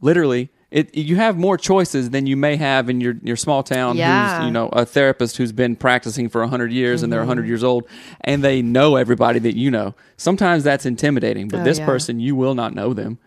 Literally, 0.00 0.50
it, 0.70 0.94
you 0.96 1.16
have 1.16 1.38
more 1.38 1.56
choices 1.56 2.10
than 2.10 2.26
you 2.26 2.36
may 2.36 2.56
have 2.56 2.90
in 2.90 3.00
your, 3.00 3.14
your 3.22 3.36
small 3.36 3.62
town 3.62 3.96
Yeah. 3.96 4.38
who's, 4.40 4.46
you 4.46 4.52
know, 4.52 4.68
a 4.68 4.84
therapist 4.84 5.36
who's 5.38 5.52
been 5.52 5.74
practicing 5.76 6.28
for 6.28 6.40
100 6.42 6.70
years 6.72 7.02
and 7.02 7.10
they're 7.12 7.20
100 7.20 7.46
years 7.46 7.64
old 7.64 7.88
and 8.22 8.42
they 8.44 8.60
know 8.62 8.96
everybody 8.96 9.38
that 9.38 9.56
you 9.56 9.70
know. 9.70 9.94
Sometimes 10.16 10.64
that's 10.64 10.84
intimidating, 10.84 11.48
but 11.48 11.60
Oh, 11.60 11.64
this 11.64 11.78
yeah. 11.78 11.86
person, 11.86 12.20
you 12.20 12.34
will 12.34 12.54
not 12.54 12.74
know 12.74 12.92
them. 12.92 13.18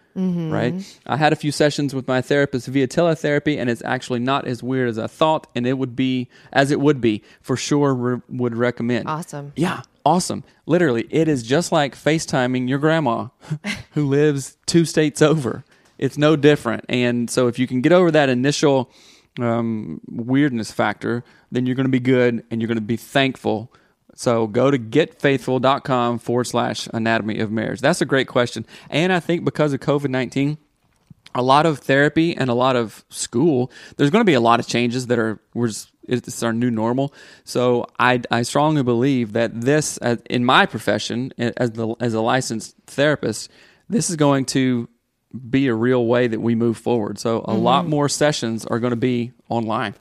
Right? 0.52 1.00
I 1.06 1.18
had 1.18 1.34
a 1.34 1.36
few 1.36 1.52
sessions 1.52 1.94
with 1.96 2.08
my 2.08 2.22
therapist 2.22 2.68
via 2.68 2.88
teletherapy, 2.88 3.58
and 3.58 3.70
it's 3.70 3.82
actually 3.84 4.20
not 4.20 4.46
as 4.48 4.62
weird 4.62 4.90
as 4.90 5.00
I 5.00 5.08
thought, 5.08 5.48
and 5.56 5.66
it 5.66 5.78
would 5.78 5.96
be 5.96 6.28
as 6.52 6.72
it 6.72 6.80
would 6.80 7.02
be 7.02 7.24
for 7.42 7.56
sure. 7.56 7.94
Re- 7.94 8.22
would 8.30 8.56
recommend. 8.56 9.08
Awesome. 9.08 9.54
Yeah, 9.56 9.82
awesome. 10.06 10.44
Literally, 10.66 11.08
it 11.10 11.28
is 11.28 11.44
just 11.44 11.72
like 11.72 11.96
FaceTiming 11.96 12.68
your 12.68 12.80
grandma 12.80 13.28
who 13.92 14.06
lives 14.08 14.58
two 14.66 14.86
states 14.86 15.22
over. 15.22 15.64
It's 15.98 16.18
no 16.18 16.36
different. 16.36 16.86
And 16.88 17.30
so, 17.30 17.48
if 17.48 17.60
you 17.60 17.68
can 17.68 17.82
get 17.82 17.92
over 17.92 18.12
that 18.12 18.30
initial 18.30 18.92
um, 19.40 20.02
weirdness 20.10 20.72
factor, 20.72 21.24
then 21.52 21.66
you're 21.66 21.76
going 21.76 21.86
to 21.86 21.92
be 21.92 22.00
good 22.00 22.44
and 22.50 22.62
you're 22.62 22.68
going 22.68 22.78
to 22.78 22.82
be 22.82 22.98
thankful. 22.98 23.72
So, 24.20 24.48
go 24.48 24.70
to 24.70 24.78
getfaithful.com 24.78 26.20
forward 26.20 26.44
slash 26.44 26.90
anatomy 26.94 27.40
of 27.40 27.54
marriage. 27.54 27.80
That's 27.80 28.02
a 28.02 28.06
great 28.06 28.28
question. 28.28 28.66
And 28.90 29.14
I 29.14 29.22
think 29.22 29.46
because 29.46 29.72
of 29.72 29.80
COVID 29.80 30.10
19, 30.10 30.58
a 31.34 31.42
lot 31.42 31.66
of 31.66 31.80
therapy 31.80 32.36
and 32.36 32.50
a 32.50 32.54
lot 32.54 32.76
of 32.76 33.06
school, 33.08 33.72
there's 33.96 34.10
going 34.10 34.20
to 34.20 34.26
be 34.26 34.34
a 34.34 34.42
lot 34.42 34.60
of 34.60 34.68
changes 34.68 35.08
that 35.08 35.18
are 35.18 35.40
we're 35.54 35.68
just, 35.68 35.92
it's 36.04 36.44
our 36.44 36.52
new 36.52 36.70
normal. 36.70 37.14
So 37.46 37.86
I, 37.98 38.22
I 38.30 38.42
strongly 38.42 38.84
believe 38.84 39.32
that 39.32 39.62
this, 39.62 39.98
uh, 40.02 40.18
in 40.30 40.44
my 40.44 40.66
profession 40.66 41.32
as 41.38 41.72
the 41.72 41.96
as 42.02 42.14
a 42.14 42.20
licensed 42.20 42.76
therapist, 42.88 43.50
this 43.88 44.10
is 44.10 44.18
going 44.18 44.44
to 44.48 44.90
be 45.50 45.68
a 45.68 45.74
real 45.74 46.06
way 46.06 46.28
that 46.28 46.42
we 46.42 46.56
move 46.56 46.78
forward. 46.78 47.20
So 47.20 47.46
a 47.48 47.54
lot 47.54 47.88
more 47.88 48.10
sessions 48.10 48.66
are 48.66 48.80
going 48.80 48.92
to 48.92 48.98
be 48.98 49.32
online. 49.48 49.94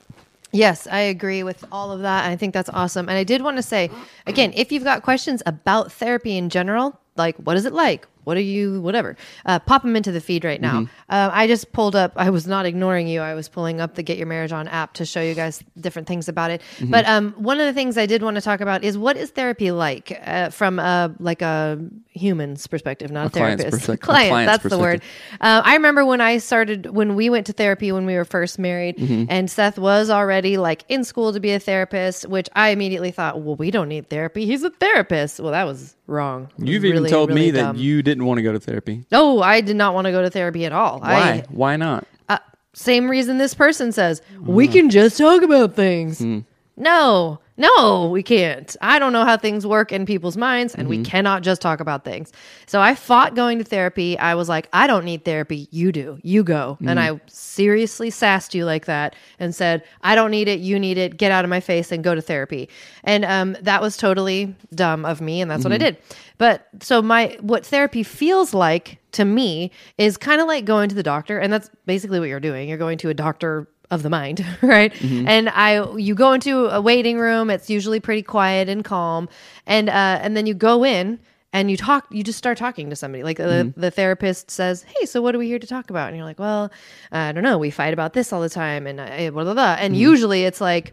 Yes, 0.51 0.87
I 0.87 1.01
agree 1.01 1.43
with 1.43 1.65
all 1.71 1.93
of 1.93 2.01
that. 2.01 2.25
I 2.31 2.37
think 2.37 2.55
that's 2.55 2.71
awesome. 2.71 3.09
And 3.09 3.19
I 3.19 3.25
did 3.25 3.43
want 3.43 3.57
to 3.59 3.63
say, 3.63 3.91
again, 4.27 4.53
if 4.57 4.73
you've 4.73 4.85
got 4.85 5.03
questions 5.03 5.43
about 5.45 5.93
therapy 5.93 6.37
in 6.39 6.49
general, 6.49 6.99
like 7.17 7.37
what 7.37 7.57
is 7.57 7.67
it 7.67 7.73
like? 7.73 8.07
What 8.29 8.37
are 8.37 8.41
you, 8.41 8.83
whatever, 8.83 9.17
uh, 9.47 9.59
pop 9.59 9.81
them 9.83 9.97
into 9.97 10.13
the 10.13 10.21
feed 10.21 10.45
right 10.45 10.61
now. 10.61 10.87
Uh, 11.09 11.31
I 11.33 11.47
just 11.47 11.73
pulled 11.73 11.97
up, 11.97 12.13
I 12.17 12.29
was 12.29 12.47
not 12.47 12.67
ignoring 12.67 13.09
you. 13.09 13.23
I 13.23 13.33
was 13.33 13.49
pulling 13.49 13.81
up 13.81 13.95
the 13.95 14.03
Get 14.03 14.19
Your 14.19 14.27
Marriage 14.27 14.53
On 14.53 14.69
app 14.69 14.93
to 14.95 15.07
show 15.07 15.23
you 15.23 15.33
guys 15.35 15.65
different 15.81 16.07
things 16.07 16.29
about 16.29 16.51
it. 16.51 16.61
But 16.79 17.07
um, 17.09 17.33
one 17.39 17.59
of 17.59 17.65
the 17.65 17.73
things 17.73 17.97
I 17.97 18.05
did 18.05 18.23
want 18.23 18.35
to 18.35 18.43
talk 18.43 18.61
about 18.61 18.85
is 18.85 18.99
what 18.99 19.17
is 19.17 19.31
therapy 19.31 19.71
like 19.71 20.21
uh, 20.27 20.51
from 20.51 20.79
a, 20.79 21.11
like 21.19 21.41
a 21.41 21.79
human's 22.11 22.67
perspective, 22.67 23.11
not 23.11 23.29
a, 23.29 23.31
client's 23.31 23.63
therapist. 23.63 23.87
perspective- 23.87 24.03
a 24.03 24.07
Client, 24.13 24.31
client's 24.31 24.63
that's 24.63 24.71
the 24.75 24.79
word. 24.79 25.03
Uh, 25.41 25.63
I 25.65 25.73
remember 25.75 26.05
when 26.05 26.21
I 26.21 26.37
started, 26.39 26.87
when 26.91 27.15
we 27.15 27.31
went 27.31 27.47
to 27.47 27.55
therapy 27.55 27.91
when 27.93 28.05
we 28.05 28.15
were 28.15 28.27
first 28.27 28.59
married, 28.59 28.97
Mm-hmm. 28.99 29.25
and 29.31 29.51
Seth 29.51 29.79
was 29.79 30.11
already 30.11 30.57
like 30.59 30.85
in 30.89 31.03
school 31.05 31.33
to 31.33 31.41
be 31.41 31.53
a 31.53 31.61
therapist, 31.61 32.29
which 32.29 32.49
I 32.55 32.69
immediately 32.71 33.11
thought, 33.11 33.41
well, 33.41 33.57
we 33.57 33.71
don't 33.71 33.89
need 33.89 34.11
therapy. 34.11 34.45
He's 34.45 34.63
a 34.65 34.71
therapist. 34.71 35.41
Well, 35.41 35.53
that 35.53 35.65
was 35.65 35.95
wrong. 36.07 36.51
You've 36.59 36.85
even 36.85 37.07
told 37.07 37.29
really 37.31 37.41
me 37.43 37.51
that 37.53 37.77
you 37.77 38.03
didn't 38.03 38.18
want 38.25 38.39
to 38.39 38.43
go 38.43 38.53
to 38.53 38.61
therapy. 38.61 39.05
No, 39.11 39.43
I 39.43 39.61
did 39.61 39.77
not 39.77 39.95
want 39.95 40.07
to 40.07 40.11
go 40.13 40.23
to 40.23 40.31
therapy 40.31 40.65
at 40.65 40.73
all. 40.73 41.01
Why? 41.01 41.45
Why 41.49 41.77
not? 41.77 42.07
Uh, 42.29 42.39
same 42.75 43.09
reason 43.09 43.39
this 43.39 43.55
person 43.55 43.93
says, 43.93 44.23
we 44.41 44.69
can 44.69 44.91
just 44.91 45.19
talk 45.19 45.43
about 45.43 45.75
things. 45.75 46.19
Hmm. 46.19 46.41
No, 46.77 47.41
no, 47.59 48.09
we 48.09 48.23
can't. 48.23 48.75
I 48.81 48.99
don't 48.99 49.13
know 49.13 49.25
how 49.25 49.37
things 49.37 49.67
work 49.67 49.93
in 49.93 50.07
people's 50.07 50.37
minds, 50.37 50.75
and 50.75 50.85
Mm-hmm. 50.89 51.03
we 51.03 51.05
cannot 51.05 51.43
just 51.43 51.61
talk 51.61 51.81
about 51.81 52.05
things. 52.05 52.33
So 52.67 52.81
I 52.81 52.95
fought 52.95 53.35
going 53.35 53.59
to 53.59 53.65
therapy. 53.65 54.17
I 54.19 54.35
was 54.37 54.49
like, 54.49 54.69
I 54.73 54.87
don't 54.87 55.05
need 55.05 55.25
therapy. 55.25 55.69
You 55.71 55.91
do. 55.93 56.19
You 56.23 56.45
go. 56.45 56.79
And 56.81 56.99
Mm-hmm. 56.99 57.17
I 57.17 57.21
seriously 57.27 58.11
sassed 58.11 58.55
you 58.55 58.65
like 58.65 58.87
that 58.87 59.17
and 59.39 59.55
said, 59.55 59.83
I 60.03 60.15
don't 60.15 60.31
need 60.31 60.47
it. 60.49 60.61
You 60.61 60.79
need 60.79 60.97
it. 60.99 61.17
Get 61.19 61.33
out 61.33 61.45
of 61.45 61.51
my 61.51 61.61
face 61.61 61.91
and 61.93 62.03
go 62.05 62.15
to 62.15 62.23
therapy. 62.23 62.69
And 63.05 63.25
um, 63.25 63.57
that 63.63 63.83
was 63.83 63.97
totally 63.97 64.55
dumb 64.75 65.05
of 65.05 65.21
me, 65.21 65.41
and 65.41 65.51
that's 65.51 65.65
what 65.65 65.73
I 65.73 65.77
Mm-hmm. 65.77 65.85
did. 65.85 65.97
But 66.39 66.69
so 66.81 67.03
my 67.03 67.37
what 67.41 67.67
therapy 67.67 68.05
feels 68.05 68.55
like 68.55 68.99
to 69.13 69.25
me 69.25 69.73
is 69.99 70.17
kind 70.17 70.41
of 70.41 70.47
like 70.47 70.65
going 70.65 70.89
to 70.89 70.95
the 70.95 71.03
doctor, 71.03 71.39
and 71.39 71.53
that's 71.53 71.69
basically 71.87 72.21
what 72.21 72.29
you're 72.29 72.39
doing. 72.39 72.69
You're 72.69 72.79
going 72.79 72.99
to 72.99 73.09
a 73.09 73.15
doctor 73.15 73.69
of 73.91 74.03
the 74.03 74.11
mind, 74.11 74.45
right? 74.63 74.93
Mm-hmm. 74.93 75.29
And 75.29 75.49
I 75.51 75.95
you 75.97 76.15
go 76.15 76.33
into 76.33 76.67
a 76.67 76.81
waiting 76.81 77.19
room, 77.19 77.51
it's 77.51 77.71
usually 77.71 78.01
pretty 78.01 78.23
quiet 78.23 78.69
and 78.69 78.85
calm, 78.85 79.29
and 79.67 79.89
uh, 79.89 80.19
and 80.23 80.37
then 80.37 80.47
you 80.47 80.55
go 80.55 80.85
in 80.85 81.19
and 81.53 81.71
you 81.71 81.77
talk 81.77 82.07
you 82.11 82.23
just 82.23 82.39
start 82.39 82.59
talking 82.59 82.91
to 82.91 82.97
somebody. 82.97 83.23
Like 83.23 83.39
the, 83.39 83.45
mm-hmm. 83.45 83.81
the 83.81 83.91
therapist 83.91 84.51
says 84.51 84.85
hey 84.85 85.07
so 85.07 85.23
what 85.23 85.35
are 85.35 85.39
we 85.39 85.47
here 85.47 85.59
to 85.59 85.67
talk 85.67 85.91
about? 85.91 86.09
And 86.09 86.17
you're 86.17 86.27
like 86.27 86.39
well 86.39 86.71
i 87.13 87.33
don't 87.33 87.43
know 87.43 87.59
we 87.59 87.71
fight 87.71 87.95
about 87.95 88.13
this 88.13 88.33
all 88.33 88.41
the 88.41 88.49
time 88.49 88.87
and 88.87 89.01
I, 89.01 89.31
blah, 89.31 89.45
blah, 89.45 89.55
blah. 89.55 89.77
and 89.79 89.95
mm-hmm. 89.95 90.03
usually 90.03 90.45
it's 90.45 90.61
like 90.61 90.93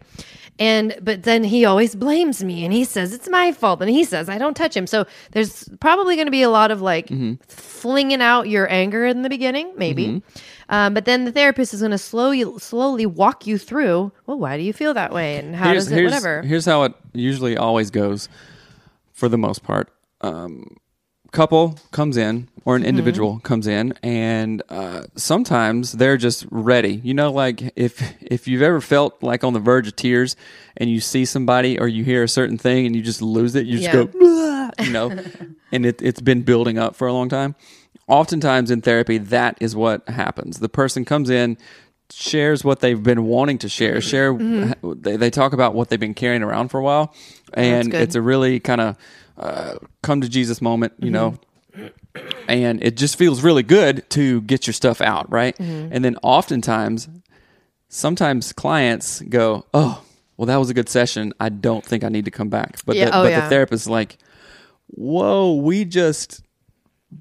and 0.58 0.96
but 1.02 1.24
then 1.24 1.44
he 1.44 1.64
always 1.64 1.94
blames 1.94 2.42
me 2.42 2.64
and 2.64 2.72
he 2.72 2.84
says 2.84 3.12
it's 3.12 3.28
my 3.28 3.52
fault. 3.52 3.80
And 3.82 3.90
he 3.90 4.04
says 4.04 4.28
i 4.28 4.38
don't 4.38 4.56
touch 4.56 4.76
him. 4.76 4.86
So 4.86 5.06
there's 5.32 5.68
probably 5.80 6.16
going 6.16 6.26
to 6.26 6.32
be 6.32 6.42
a 6.42 6.50
lot 6.50 6.70
of 6.70 6.80
like 6.80 7.10
flinging 7.48 8.22
out 8.22 8.48
your 8.48 8.70
anger 8.70 9.06
in 9.06 9.22
the 9.22 9.28
beginning 9.28 9.72
maybe. 9.76 10.22
Um, 10.68 10.94
but 10.94 11.04
then 11.04 11.24
the 11.24 11.32
therapist 11.32 11.74
is 11.74 11.80
going 11.80 11.92
to 11.92 11.98
slowly 11.98 12.44
slowly 12.58 13.06
walk 13.06 13.46
you 13.46 13.58
through 13.58 14.12
well 14.26 14.38
why 14.38 14.56
do 14.56 14.62
you 14.62 14.72
feel 14.72 14.94
that 14.94 15.12
way? 15.12 15.36
And 15.36 15.54
how 15.54 15.72
does 15.74 15.90
it 15.90 15.94
here's, 15.94 16.10
whatever. 16.10 16.42
Here's 16.42 16.64
how 16.64 16.84
it 16.84 16.94
usually 17.12 17.56
always 17.56 17.90
goes, 17.90 18.28
for 19.12 19.28
the 19.28 19.38
most 19.38 19.62
part. 19.62 19.90
Um, 20.22 20.78
couple 21.32 21.78
comes 21.90 22.16
in 22.16 22.48
or 22.64 22.74
an 22.76 22.82
Mm-hmm. 22.82 22.88
individual 22.88 23.38
comes 23.40 23.66
in, 23.66 23.92
and 24.02 24.62
uh, 24.68 25.02
sometimes 25.16 25.92
they're 25.92 26.16
just 26.16 26.46
ready. 26.50 26.94
You 27.04 27.14
know, 27.14 27.30
like 27.32 27.72
if 27.76 28.02
if 28.22 28.48
you've 28.48 28.62
ever 28.62 28.80
felt 28.80 29.22
like 29.22 29.44
on 29.44 29.52
the 29.52 29.60
verge 29.60 29.86
of 29.88 29.96
tears, 29.96 30.36
and 30.76 30.90
you 30.90 31.00
see 31.00 31.24
somebody 31.24 31.78
or 31.78 31.86
you 31.88 32.04
hear 32.04 32.22
a 32.22 32.28
certain 32.28 32.58
thing, 32.58 32.86
and 32.86 32.96
you 32.96 33.02
just 33.02 33.22
lose 33.22 33.54
it, 33.54 33.66
you 33.66 33.78
just 33.78 33.92
Yeah. 33.92 34.04
go, 34.04 34.70
you 34.84 34.90
know, 34.90 35.14
and 35.72 35.86
it, 35.86 36.02
it's 36.02 36.20
been 36.20 36.42
building 36.42 36.78
up 36.78 36.96
for 36.96 37.06
a 37.06 37.12
long 37.12 37.28
time. 37.28 37.54
Oftentimes 38.08 38.70
in 38.70 38.82
therapy, 38.82 39.18
that 39.18 39.56
is 39.60 39.74
what 39.74 40.08
happens. 40.08 40.60
The 40.60 40.68
person 40.68 41.04
comes 41.04 41.28
in, 41.28 41.58
shares 42.12 42.62
what 42.64 42.78
they've 42.80 43.02
been 43.02 43.24
wanting 43.24 43.58
to 43.58 43.68
share. 43.68 44.00
Share 44.00 44.32
they, 44.82 45.16
they 45.16 45.30
talk 45.30 45.52
about 45.52 45.74
what 45.74 45.88
they've 45.88 45.98
been 46.00 46.14
carrying 46.14 46.42
around 46.42 46.68
for 46.68 46.78
a 46.78 46.82
while, 46.84 47.12
and 47.54 47.92
it's 48.02 48.14
a 48.14 48.22
really 48.22 48.60
kind 48.60 48.80
of 48.80 48.96
uh, 49.38 49.76
come 50.02 50.20
to 50.20 50.28
Jesus 50.28 50.60
moment, 50.62 50.94
you 50.98 51.10
know. 51.10 51.38
And 52.48 52.82
it 52.82 52.96
just 52.96 53.18
feels 53.18 53.42
really 53.42 53.62
good 53.62 54.08
to 54.10 54.40
get 54.42 54.66
your 54.66 54.74
stuff 54.74 55.00
out, 55.00 55.30
right? 55.30 55.58
And 55.58 56.04
then 56.04 56.16
oftentimes, 56.22 57.08
sometimes 57.88 58.52
clients 58.52 59.20
go, 59.22 59.66
"Oh, 59.74 60.02
well, 60.36 60.46
that 60.46 60.56
was 60.56 60.70
a 60.70 60.74
good 60.74 60.88
session. 60.88 61.34
I 61.38 61.50
don't 61.50 61.84
think 61.84 62.04
I 62.04 62.08
need 62.08 62.24
to 62.24 62.30
come 62.30 62.48
back." 62.48 62.78
But 62.86 62.96
Yeah, 62.96 63.06
the, 63.06 63.18
oh, 63.18 63.22
but 63.24 63.30
yeah. 63.30 63.40
the 63.42 63.48
therapist 63.50 63.84
is 63.84 63.90
like, 63.90 64.16
"Whoa, 64.86 65.54
we 65.54 65.84
just 65.84 66.42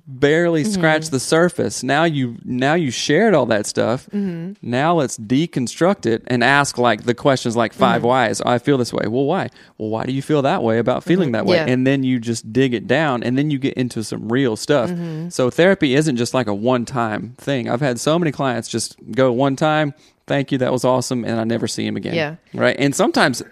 barely 0.08 0.64
Mm-hmm. 0.64 0.72
scratched 0.74 1.12
the 1.12 1.20
surface. 1.20 1.84
Now 1.84 2.06
you 2.06 2.38
now 2.44 2.74
you 2.74 2.90
shared 2.92 3.34
all 3.34 3.46
that 3.48 3.66
stuff. 3.66 4.08
Mm-hmm. 4.08 4.54
Now 4.68 4.96
let's 4.96 5.18
deconstruct 5.18 6.06
it 6.06 6.24
and 6.28 6.44
ask 6.44 6.78
like 6.78 7.04
the 7.04 7.14
questions 7.14 7.56
like 7.56 7.74
5 7.74 7.98
Mm-hmm. 8.00 8.08
whys. 8.08 8.42
I 8.42 8.58
feel 8.58 8.78
this 8.78 8.92
way. 8.92 9.08
Well, 9.08 9.26
why? 9.26 9.50
Well, 9.78 9.90
why 9.90 10.06
do 10.06 10.12
you 10.12 10.22
feel 10.22 10.42
that 10.42 10.64
way 10.64 10.80
about 10.80 11.04
feeling 11.04 11.34
that 11.34 11.46
way? 11.46 11.58
Mm-hmm. 11.58 11.68
Yeah. 11.68 11.74
And 11.74 11.86
then 11.88 12.04
you 12.04 12.20
just 12.20 12.52
dig 12.52 12.74
it 12.74 12.88
down 12.88 13.22
and 13.24 13.38
then 13.38 13.52
you 13.52 13.60
get 13.60 13.76
into 13.76 14.04
some 14.04 14.28
real 14.30 14.56
stuff. 14.56 14.90
Mm-hmm. 14.90 15.30
So 15.30 15.50
therapy 15.50 15.94
isn't 15.96 16.16
just 16.18 16.34
like 16.34 16.48
a 16.48 16.54
one-time 16.56 17.36
thing. 17.38 17.70
I've 17.70 17.82
had 17.82 18.00
so 18.00 18.18
many 18.18 18.32
clients 18.32 18.68
just 18.68 18.98
go 19.12 19.32
one 19.32 19.56
time, 19.56 19.94
thank 20.26 20.52
you, 20.52 20.58
that 20.58 20.72
was 20.72 20.84
awesome, 20.84 21.24
and 21.24 21.40
I 21.40 21.44
never 21.44 21.68
see 21.68 21.86
him 21.86 21.96
again. 21.96 22.16
Yeah. 22.16 22.36
Right. 22.54 22.76
And 22.80 22.96
sometimes 22.96 23.44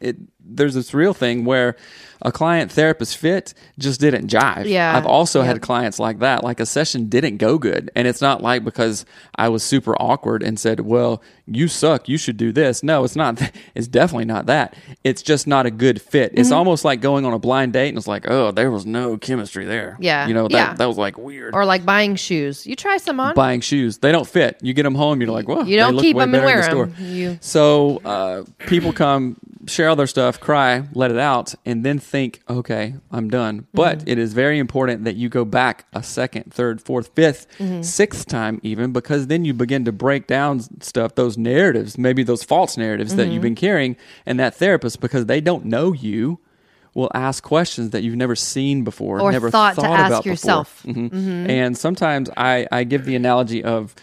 it 0.00 0.16
there's 0.56 0.74
this 0.74 0.94
real 0.94 1.14
thing 1.14 1.44
where 1.44 1.76
a 2.22 2.32
client 2.32 2.72
therapist 2.72 3.18
fit 3.18 3.52
just 3.78 4.00
didn't 4.00 4.28
jive. 4.30 4.64
Yeah. 4.66 4.96
I've 4.96 5.04
also 5.04 5.40
Yep. 5.40 5.46
had 5.46 5.62
clients 5.62 5.98
like 5.98 6.20
that. 6.20 6.42
Like 6.42 6.58
a 6.58 6.64
session 6.64 7.08
didn't 7.10 7.36
go 7.36 7.58
good. 7.58 7.90
And 7.94 8.08
it's 8.08 8.22
not 8.22 8.42
like 8.42 8.64
because 8.64 9.04
I 9.36 9.50
was 9.50 9.62
super 9.62 9.94
awkward 10.00 10.42
and 10.42 10.58
said, 10.58 10.80
Well, 10.80 11.22
you 11.46 11.68
suck, 11.68 12.08
you 12.08 12.16
should 12.16 12.38
do 12.38 12.50
this. 12.50 12.82
No, 12.82 13.04
it's 13.04 13.16
not 13.16 13.42
it's 13.74 13.88
definitely 13.88 14.24
not 14.24 14.46
that. 14.46 14.74
It's 15.02 15.20
just 15.20 15.46
not 15.46 15.66
a 15.66 15.70
good 15.70 16.00
fit. 16.00 16.32
It's 16.34 16.48
Mm-hmm. 16.48 16.56
almost 16.56 16.84
like 16.84 17.02
going 17.02 17.26
on 17.26 17.34
a 17.34 17.38
blind 17.38 17.74
date 17.74 17.88
and 17.90 17.98
it's 17.98 18.06
like, 18.08 18.30
oh, 18.30 18.52
there 18.52 18.70
was 18.70 18.86
no 18.86 19.18
chemistry 19.18 19.66
there. 19.66 19.98
Yeah. 20.00 20.26
You 20.26 20.32
know, 20.32 20.44
that 20.48 20.52
Yeah. 20.52 20.74
that 20.74 20.86
was 20.86 20.96
like 20.96 21.18
weird. 21.18 21.54
or 21.54 21.66
like 21.66 21.84
buying 21.84 22.16
shoes 22.16 22.66
you 22.66 22.74
try 22.76 22.96
some 22.96 23.20
on 23.20 23.34
Buying 23.34 23.60
shoes, 23.60 23.98
they 23.98 24.12
don't 24.12 24.26
fit. 24.26 24.56
You 24.62 24.72
get 24.72 24.84
them 24.84 24.94
home, 24.94 25.20
you're 25.20 25.30
like, 25.30 25.48
well, 25.48 25.66
You 25.68 25.76
don't 25.76 25.90
they 25.90 25.96
look 25.96 26.04
keep 26.04 26.16
them 26.16 26.32
and 26.34 26.36
in 26.36 26.44
wear 26.44 26.60
the 26.62 26.66
'em. 26.68 26.70
store. 26.94 27.04
You- 27.04 27.38
So 27.42 28.00
uh, 28.04 28.44
people 28.60 28.92
come, 28.94 29.36
share 29.66 29.88
all 29.88 29.96
their 29.96 30.06
stuff, 30.06 30.38
cry, 30.40 30.84
let 30.92 31.10
it 31.10 31.18
out, 31.18 31.54
and 31.64 31.84
then 31.84 31.98
think, 31.98 32.40
okay, 32.48 32.94
I'm 33.10 33.28
done. 33.28 33.66
But 33.72 33.98
Mm-hmm. 34.00 34.08
it 34.08 34.18
is 34.18 34.32
very 34.34 34.58
important 34.58 35.04
that 35.04 35.16
you 35.16 35.28
go 35.28 35.44
back 35.44 35.86
a 35.92 36.02
second, 36.02 36.52
third, 36.52 36.80
fourth, 36.82 37.10
fifth, 37.14 37.46
Mm-hmm. 37.58 37.82
sixth 37.82 38.26
time, 38.26 38.60
even 38.62 38.92
because 38.92 39.26
then 39.28 39.44
you 39.44 39.54
begin 39.54 39.84
to 39.86 39.92
break 39.92 40.26
down 40.26 40.60
stuff, 40.82 41.14
those 41.14 41.36
narratives, 41.38 41.96
maybe 41.98 42.22
those 42.22 42.42
false 42.44 42.76
narratives 42.76 43.16
that 43.16 43.24
you've 43.26 43.34
Mm-hmm. 43.34 43.42
been 43.42 43.54
carrying, 43.54 43.96
and 44.26 44.38
that 44.40 44.54
therapist, 44.54 45.00
because 45.00 45.26
they 45.26 45.40
don't 45.40 45.64
know 45.64 45.92
you. 45.92 46.38
Will 46.96 47.10
ask 47.12 47.42
questions 47.42 47.90
that 47.90 48.04
you've 48.04 48.14
never 48.14 48.36
seen 48.36 48.84
before, 48.84 49.20
Or 49.20 49.32
never 49.32 49.50
thought 49.50 49.74
to 49.74 49.84
ask 49.84 50.06
about 50.12 50.24
yourself. 50.26 50.80
Before. 50.86 51.02
Mhm. 51.10 51.48
And 51.48 51.76
sometimes 51.76 52.30
I, 52.36 52.68
I 52.70 52.84
give 52.84 53.04
the 53.04 53.16
analogy 53.16 53.64
of, 53.64 53.96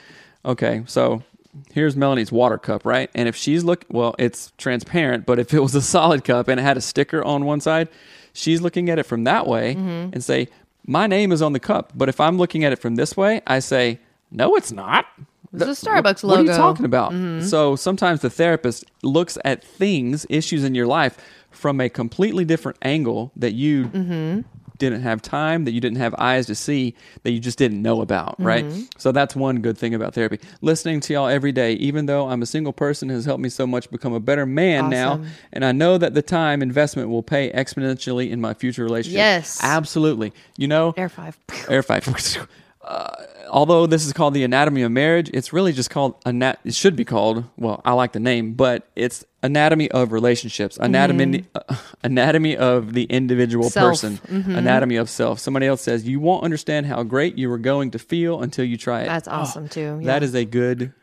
okay, 0.44 0.84
so 0.88 1.24
here's 1.72 1.96
Melanie's 1.96 2.32
water 2.32 2.58
cup, 2.58 2.86
right? 2.86 3.10
And 3.16 3.28
if 3.28 3.36
she's 3.36 3.64
look, 3.64 3.86
well, 3.90 4.16
it's 4.20 4.52
transparent, 4.58 5.26
but 5.26 5.40
if 5.40 5.54
it 5.54 5.60
was 5.60 5.76
a 5.76 5.82
solid 5.82 6.24
cup 6.24 6.48
and 6.48 6.60
it 6.60 6.64
had 6.64 6.78
a 6.78 6.82
sticker 6.82 7.24
on 7.24 7.46
one 7.46 7.60
side, 7.62 7.90
she's 8.34 8.62
looking 8.62 8.90
at 8.90 9.00
it 9.00 9.04
from 9.04 9.24
that 9.26 9.48
way 9.48 9.76
Mm-hmm. 9.76 10.14
and 10.14 10.24
say, 10.24 10.48
my 10.88 11.08
name 11.08 11.32
is 11.32 11.42
on 11.42 11.54
the 11.54 11.60
cup. 11.60 11.92
But 11.96 12.10
if 12.10 12.20
I'm 12.20 12.38
looking 12.38 12.64
at 12.64 12.72
it 12.74 12.80
from 12.80 12.96
this 12.96 13.16
way, 13.16 13.42
I 13.46 13.60
say, 13.60 14.00
no, 14.32 14.56
it's 14.56 14.72
not. 14.72 15.06
It's 15.54 15.84
a 15.84 15.86
Starbucks 15.86 16.24
logo. 16.24 16.28
What 16.44 16.50
are 16.50 16.52
you 16.54 16.58
talking 16.58 16.86
about? 16.86 17.14
So 17.44 17.76
sometimes 17.76 18.22
the 18.22 18.30
therapist 18.30 18.86
looks 19.04 19.38
at 19.44 19.64
things, 19.64 20.26
issues 20.30 20.64
in 20.64 20.74
your 20.76 20.88
life 20.88 21.18
from 21.50 21.82
a 21.82 21.90
completely 21.90 22.46
different 22.46 22.78
angle 22.82 23.34
that 23.36 23.52
you 23.52 24.44
didn't 24.82 25.02
have 25.04 25.22
time, 25.22 25.64
that 25.66 25.72
you 25.72 25.80
didn't 25.80 26.00
have 26.00 26.14
eyes 26.18 26.46
to 26.48 26.56
see, 26.56 26.94
that 27.24 27.32
you 27.32 27.40
just 27.40 27.58
didn't 27.58 27.82
know 27.82 28.02
about, 28.02 28.36
right? 28.40 28.66
So 28.98 29.14
that's 29.14 29.36
one 29.36 29.62
good 29.62 29.78
thing 29.78 29.94
about 29.94 30.14
therapy. 30.14 30.40
Listening 30.62 31.00
to 31.02 31.14
y'all 31.14 31.28
every 31.28 31.54
day, 31.54 31.74
even 31.74 32.06
though 32.08 32.28
I'm 32.28 32.42
a 32.42 32.46
single 32.46 32.74
person, 32.74 33.08
has 33.10 33.24
helped 33.24 33.42
me 33.42 33.50
so 33.50 33.66
much 33.66 33.90
become 33.90 34.14
a 34.14 34.20
better 34.20 34.46
man 34.46 34.90
now. 34.90 35.22
And 35.54 35.64
I 35.64 35.72
know 35.72 35.98
that 35.98 36.14
the 36.14 36.22
time 36.22 36.62
investment 36.62 37.08
will 37.10 37.24
pay 37.24 37.50
exponentially 37.52 38.30
in 38.30 38.42
my 38.42 38.54
future 38.54 38.84
relationship. 38.84 39.18
Yes. 39.18 39.60
Absolutely. 39.64 40.34
You 40.58 40.68
know, 40.68 40.94
air 40.98 41.10
five 41.10 41.40
air 41.70 41.84
five. 41.84 42.06
Uh, 42.84 43.16
although 43.52 43.86
this 43.86 44.06
is 44.06 44.14
called 44.14 44.34
the 44.34 44.44
anatomy 44.44 44.82
of 44.82 44.92
marriage, 44.92 45.30
it's 45.34 45.54
really 45.54 45.74
just 45.74 45.90
called 45.90 46.16
anat. 46.26 46.60
It 46.64 46.74
should 46.74 46.96
be 46.96 47.06
called. 47.06 47.44
Well, 47.58 47.82
I 47.86 47.94
like 47.94 48.14
the 48.14 48.20
name, 48.20 48.54
but 48.54 48.88
it's 48.96 49.26
anatomy 49.44 49.90
of 49.92 50.12
relationships, 50.12 50.78
anatomy 50.80 51.46
uh, 51.56 51.76
anatomy 52.04 52.56
of 52.56 52.94
the 52.94 53.04
individual 53.06 53.66
Mm-hmm. 53.66 53.72
Self. 53.74 53.90
person, 53.92 54.18
Mm-hmm. 54.28 54.56
anatomy 54.56 54.96
of 54.98 55.10
self. 55.10 55.40
Somebody 55.40 55.66
else 55.68 55.82
says 55.82 56.08
you 56.08 56.20
won't 56.20 56.44
understand 56.44 56.86
how 56.86 57.04
great 57.04 57.38
you 57.38 57.52
are 57.52 57.58
going 57.58 57.92
to 57.92 58.00
feel 58.00 58.42
until 58.42 58.64
you 58.66 58.78
try 58.78 59.02
it. 59.02 59.06
That's 59.06 59.28
awesome 59.28 59.68
too. 59.68 60.00
Yeah. 60.02 60.06
That 60.08 60.24
is 60.24 60.34
a 60.36 60.46
good 60.46 60.94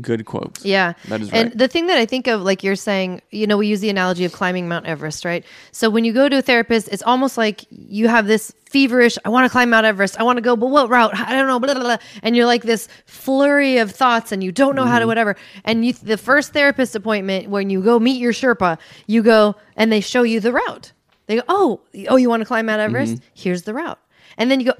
good 0.00 0.24
quote. 0.26 0.64
Yeah. 0.64 0.92
That 1.08 1.20
is 1.22 1.30
And 1.30 1.52
the 1.52 1.66
thing 1.68 1.86
that 1.88 1.98
I 1.98 2.06
think 2.06 2.26
of, 2.28 2.42
like 2.42 2.62
you're 2.62 2.76
saying, 2.76 3.20
you 3.30 3.46
know, 3.46 3.56
we 3.56 3.66
use 3.66 3.80
the 3.80 3.90
analogy 3.90 4.24
of 4.24 4.32
climbing 4.32 4.68
Mount 4.68 4.86
Everest, 4.86 5.24
right? 5.24 5.44
So 5.72 5.90
when 5.90 6.04
you 6.04 6.12
go 6.12 6.28
to 6.28 6.38
a 6.38 6.42
therapist, 6.42 6.88
it's 6.92 7.02
almost 7.02 7.36
like 7.38 7.64
you 7.70 8.08
have 8.08 8.26
this 8.26 8.52
feverish, 8.72 9.18
I 9.24 9.28
want 9.28 9.44
to 9.44 9.50
climb 9.50 9.70
Mount 9.70 9.86
Everest. 9.86 10.18
I 10.18 10.22
want 10.22 10.38
to 10.38 10.40
go, 10.40 10.56
but 10.56 10.68
what 10.68 10.88
route? 10.88 11.14
I 11.14 11.32
don't 11.32 11.46
know, 11.46 11.60
blah, 11.60 11.74
blah, 11.74 11.82
blah. 11.82 11.96
And 12.22 12.34
you're 12.34 12.46
like 12.46 12.62
this 12.62 12.88
flurry 13.06 13.78
of 13.78 13.90
thoughts 13.92 14.32
and 14.32 14.42
you 14.42 14.50
don't 14.50 14.74
know 14.74 14.84
how 14.84 14.92
Mm-hmm. 14.92 15.00
to 15.02 15.06
whatever. 15.06 15.36
And 15.64 15.84
you, 15.84 15.92
the 15.92 16.16
first 16.16 16.52
therapist 16.52 16.96
appointment, 16.96 17.48
when 17.48 17.70
you 17.70 17.82
go 17.82 17.98
meet 18.00 18.20
your 18.20 18.32
Sherpa, 18.32 18.78
you 19.06 19.22
go 19.22 19.54
and 19.76 19.92
they 19.92 20.00
show 20.00 20.22
you 20.22 20.40
the 20.40 20.52
route. 20.52 20.92
They 21.26 21.36
go, 21.36 21.42
oh, 21.48 21.80
oh, 22.08 22.16
you 22.16 22.28
want 22.28 22.40
to 22.40 22.46
climb 22.46 22.66
Mount 22.66 22.80
Everest? 22.80 23.14
Mm-hmm. 23.14 23.24
Here's 23.34 23.62
the 23.62 23.74
route. 23.74 23.98
And 24.38 24.50
then 24.50 24.58
you 24.60 24.66
go, 24.66 24.74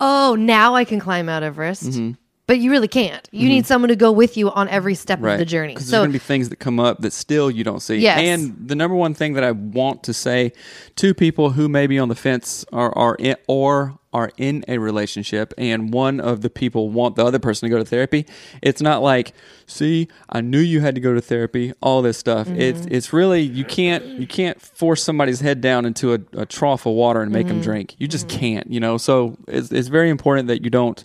oh, 0.00 0.34
now 0.38 0.74
I 0.74 0.84
can 0.84 0.98
climb 1.00 1.26
Mount 1.26 1.44
Everest. 1.44 1.84
Mm-hmm. 1.84 2.12
But 2.48 2.60
you 2.60 2.70
really 2.70 2.86
can't. 2.86 3.28
You 3.32 3.48
need 3.48 3.66
someone 3.66 3.88
to 3.88 3.96
go 3.96 4.12
with 4.12 4.36
you 4.36 4.52
on 4.52 4.68
every 4.68 4.94
step 4.94 5.18
Right. 5.20 5.32
of 5.32 5.38
the 5.40 5.44
journey. 5.44 5.74
Because 5.74 5.86
there's 5.90 5.98
So 5.98 6.02
going 6.02 6.10
to 6.10 6.12
be 6.12 6.18
things 6.20 6.48
that 6.50 6.60
come 6.60 6.78
up 6.78 7.00
that 7.00 7.12
still 7.12 7.50
you 7.50 7.64
don't 7.64 7.80
see. 7.80 7.96
Yes. 7.96 8.20
And 8.20 8.68
the 8.68 8.76
number 8.76 8.94
one 8.94 9.14
thing 9.14 9.32
that 9.32 9.42
I 9.42 9.50
want 9.50 10.04
to 10.04 10.14
say 10.14 10.52
to 10.96 11.12
people 11.12 11.50
who 11.50 11.68
may 11.68 11.88
be 11.88 11.98
on 11.98 12.08
the 12.08 12.14
fence 12.14 12.64
or 12.72 12.96
are 12.96 13.16
in, 13.16 13.34
or 13.48 13.98
are 14.12 14.30
in 14.36 14.64
a 14.68 14.78
relationship 14.78 15.52
and 15.58 15.92
one 15.92 16.20
of 16.20 16.40
the 16.42 16.48
people 16.48 16.88
want 16.88 17.16
the 17.16 17.24
other 17.26 17.40
person 17.40 17.68
to 17.68 17.70
go 17.74 17.78
to 17.78 17.84
therapy, 17.84 18.24
it's 18.62 18.80
not 18.80 19.02
like, 19.02 19.32
see, 19.66 20.06
I 20.30 20.40
knew 20.40 20.60
you 20.60 20.80
had 20.80 20.94
to 20.94 21.00
go 21.00 21.14
to 21.14 21.20
therapy, 21.20 21.72
all 21.82 22.00
this 22.00 22.16
stuff. 22.16 22.46
Mm-hmm. 22.46 22.60
It's 22.60 22.86
it's 22.86 23.12
really 23.12 23.42
you 23.42 23.64
can't 23.64 24.04
you 24.04 24.26
can't 24.28 24.60
force 24.62 25.02
somebody's 25.02 25.40
head 25.40 25.60
down 25.60 25.84
into 25.84 26.14
a, 26.14 26.20
a 26.34 26.46
trough 26.46 26.86
of 26.86 26.92
water 26.94 27.22
and 27.22 27.32
make 27.32 27.48
them 27.48 27.56
Mm-hmm. 27.56 27.64
drink. 27.64 27.96
You 27.98 28.06
just 28.06 28.28
can't, 28.28 28.70
you 28.70 28.78
know. 28.78 28.98
So 28.98 29.36
it's 29.48 29.72
it's 29.72 29.88
very 29.88 30.10
important 30.10 30.46
that 30.48 30.62
you 30.62 30.70
don't 30.70 31.04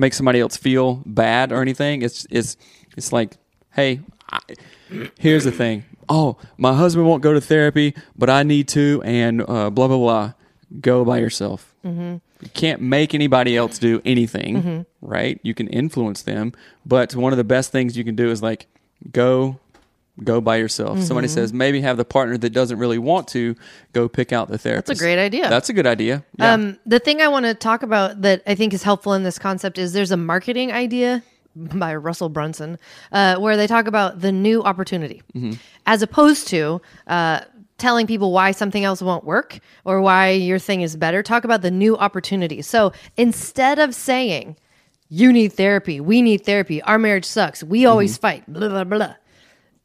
make 0.00 0.14
somebody 0.14 0.40
else 0.40 0.56
feel 0.56 1.02
bad 1.06 1.52
or 1.52 1.62
anything. 1.62 2.02
It's 2.02 2.26
it's 2.30 2.56
it's 2.96 3.12
like, 3.12 3.36
hey, 3.72 4.00
I, 4.32 4.40
here's 5.18 5.44
the 5.44 5.52
thing. 5.52 5.84
Oh, 6.08 6.38
my 6.58 6.74
husband 6.74 7.06
won't 7.06 7.22
go 7.22 7.32
to 7.32 7.40
therapy, 7.40 7.94
but 8.16 8.28
I 8.28 8.42
need 8.42 8.66
to, 8.68 9.02
and 9.04 9.42
uh, 9.42 9.70
blah 9.70 9.86
blah 9.86 9.98
blah. 9.98 10.32
Go 10.80 11.04
by 11.04 11.18
yourself. 11.18 11.74
Mm-hmm. 11.84 12.16
You 12.42 12.48
can't 12.54 12.80
make 12.80 13.14
anybody 13.14 13.56
else 13.56 13.78
do 13.78 14.00
anything, 14.04 14.86
right? 15.02 15.38
You 15.42 15.52
can 15.52 15.68
influence 15.68 16.22
them, 16.22 16.52
but 16.86 17.14
one 17.14 17.32
of 17.32 17.36
the 17.36 17.44
best 17.44 17.70
things 17.72 17.96
you 17.96 18.04
can 18.04 18.16
do 18.16 18.30
is 18.30 18.42
like 18.42 18.66
go 19.12 19.58
go 20.22 20.40
by 20.40 20.56
yourself. 20.56 21.00
Somebody 21.00 21.28
Mm-hmm. 21.28 21.34
says 21.34 21.52
maybe 21.52 21.80
have 21.80 21.96
the 21.96 22.04
partner 22.04 22.36
that 22.38 22.50
doesn't 22.50 22.78
really 22.78 22.98
want 22.98 23.28
to 23.28 23.54
go 23.92 24.08
pick 24.08 24.32
out 24.32 24.48
the 24.48 24.58
therapist. 24.58 24.86
That's 24.88 25.00
a 25.00 25.02
great 25.02 25.18
idea. 25.18 25.48
That's 25.48 25.68
a 25.68 25.72
good 25.72 25.86
idea. 25.86 26.24
Yeah. 26.38 26.52
Um, 26.54 26.78
the 26.86 26.98
thing 26.98 27.20
I 27.20 27.28
want 27.28 27.46
to 27.46 27.54
talk 27.54 27.82
about 27.82 28.20
that 28.22 28.42
I 28.46 28.54
think 28.54 28.74
is 28.74 28.82
helpful 28.82 29.14
in 29.14 29.22
this 29.22 29.38
concept 29.38 29.78
is 29.78 29.92
there's 29.92 30.10
a 30.10 30.16
marketing 30.16 30.72
idea 30.72 31.22
by 31.56 31.94
Russell 31.94 32.28
Brunson 32.28 32.78
uh, 33.12 33.36
where 33.36 33.56
they 33.56 33.66
talk 33.66 33.86
about 33.86 34.20
the 34.20 34.32
new 34.32 34.62
opportunity 34.62 35.22
as 35.86 36.02
opposed 36.02 36.48
to 36.48 36.80
uh, 37.06 37.40
telling 37.78 38.06
people 38.06 38.30
why 38.30 38.50
something 38.50 38.84
else 38.84 39.00
won't 39.00 39.24
work 39.24 39.58
or 39.84 40.02
why 40.02 40.30
your 40.30 40.58
thing 40.58 40.82
is 40.82 40.96
better. 40.96 41.22
Talk 41.22 41.44
about 41.44 41.62
the 41.62 41.70
new 41.70 41.96
opportunity. 41.96 42.60
So 42.62 42.92
instead 43.16 43.78
of 43.78 43.94
saying, 43.94 44.56
you 45.08 45.32
need 45.32 45.54
therapy, 45.54 45.98
we 45.98 46.20
need 46.22 46.44
therapy, 46.44 46.82
our 46.82 46.98
marriage 46.98 47.24
sucks, 47.24 47.64
we 47.64 47.86
always 47.86 48.16
fight, 48.18 48.44
blah, 48.46 48.68
blah, 48.68 48.84
blah 48.84 49.14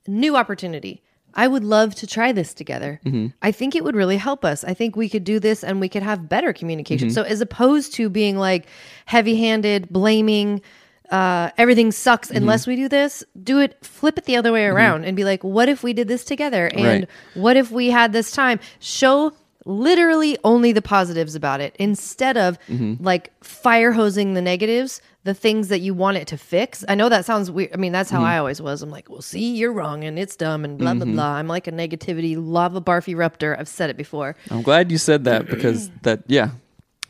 new 0.08 0.36
opportunity. 0.36 1.02
I 1.38 1.48
would 1.48 1.64
love 1.66 1.96
to 1.96 2.08
try 2.08 2.32
this 2.32 2.54
together. 2.54 3.02
Mm-hmm. 3.06 3.28
I 3.42 3.52
think 3.52 3.76
it 3.76 3.84
would 3.84 3.96
really 3.96 4.16
help 4.18 4.46
us. 4.46 4.64
I 4.64 4.74
think 4.74 4.96
we 4.96 5.10
could 5.10 5.26
do 5.26 5.40
this 5.40 5.64
and 5.64 5.82
we 5.82 5.90
could 5.90 6.04
have 6.04 6.30
better 6.30 6.54
communication. 6.54 7.10
Mm-hmm. 7.10 7.14
So, 7.16 7.24
as 7.24 7.42
opposed 7.42 7.94
to 7.96 8.10
being 8.10 8.38
like 8.38 8.68
heavy 9.06 9.36
handed, 9.36 9.90
blaming, 9.90 10.62
uh, 11.12 11.50
everything 11.58 11.92
sucks 11.92 12.30
mm-hmm. 12.30 12.38
unless 12.38 12.66
we 12.66 12.78
do 12.78 12.88
this, 12.88 13.24
do 13.44 13.60
it, 13.60 13.84
flip 13.84 14.18
it 14.18 14.24
the 14.26 14.38
other 14.38 14.54
way 14.54 14.66
around 14.66 15.04
and 15.04 15.16
be 15.16 15.26
like, 15.26 15.44
what 15.44 15.68
if 15.68 15.84
we 15.84 15.92
did 15.92 16.08
this 16.08 16.24
together? 16.24 16.68
And 16.68 16.84
Right. 16.86 17.10
what 17.34 17.58
if 17.58 17.70
we 17.70 17.90
had 17.90 18.14
this 18.14 18.32
time? 18.32 18.60
Show 18.80 19.34
literally 19.66 20.38
only 20.44 20.72
the 20.72 20.82
positives 20.82 21.36
about 21.36 21.60
it 21.60 21.76
instead 21.80 22.38
of 22.38 22.58
like 23.02 23.32
fire 23.44 23.92
hosing 23.92 24.36
the 24.36 24.42
negatives, 24.42 25.02
the 25.26 25.34
things 25.34 25.70
that 25.70 25.80
you 25.80 25.96
want 25.96 26.18
it 26.18 26.28
to 26.28 26.38
fix. 26.38 26.86
I 26.88 26.94
know 26.94 27.10
that 27.10 27.26
sounds 27.26 27.50
weird. 27.50 27.72
I 27.74 27.78
mean, 27.78 27.92
that's 27.92 28.12
how 28.12 28.20
mm-hmm. 28.20 28.28
I 28.28 28.38
always 28.38 28.62
was. 28.62 28.84
I'm 28.84 28.92
like, 28.92 29.10
well, 29.10 29.24
see, 29.24 29.56
you're 29.56 29.74
wrong 29.74 30.04
and 30.04 30.20
it's 30.20 30.36
dumb 30.36 30.64
and 30.64 30.78
blah, 30.78 30.94
blah, 30.94 31.04
mm-hmm. 31.04 31.16
blah. 31.16 31.34
I'm 31.34 31.48
like 31.48 31.66
a 31.66 31.72
negativity 31.72 32.36
lava 32.38 32.80
barf 32.80 33.12
erupter. 33.12 33.60
I've 33.60 33.68
said 33.68 33.90
it 33.90 33.98
before. 33.98 34.36
I'm 34.52 34.62
glad 34.62 34.92
you 34.92 35.00
said 35.00 35.24
that 35.24 35.48
because 35.48 35.90
that 36.04 36.22
yeah. 36.28 36.52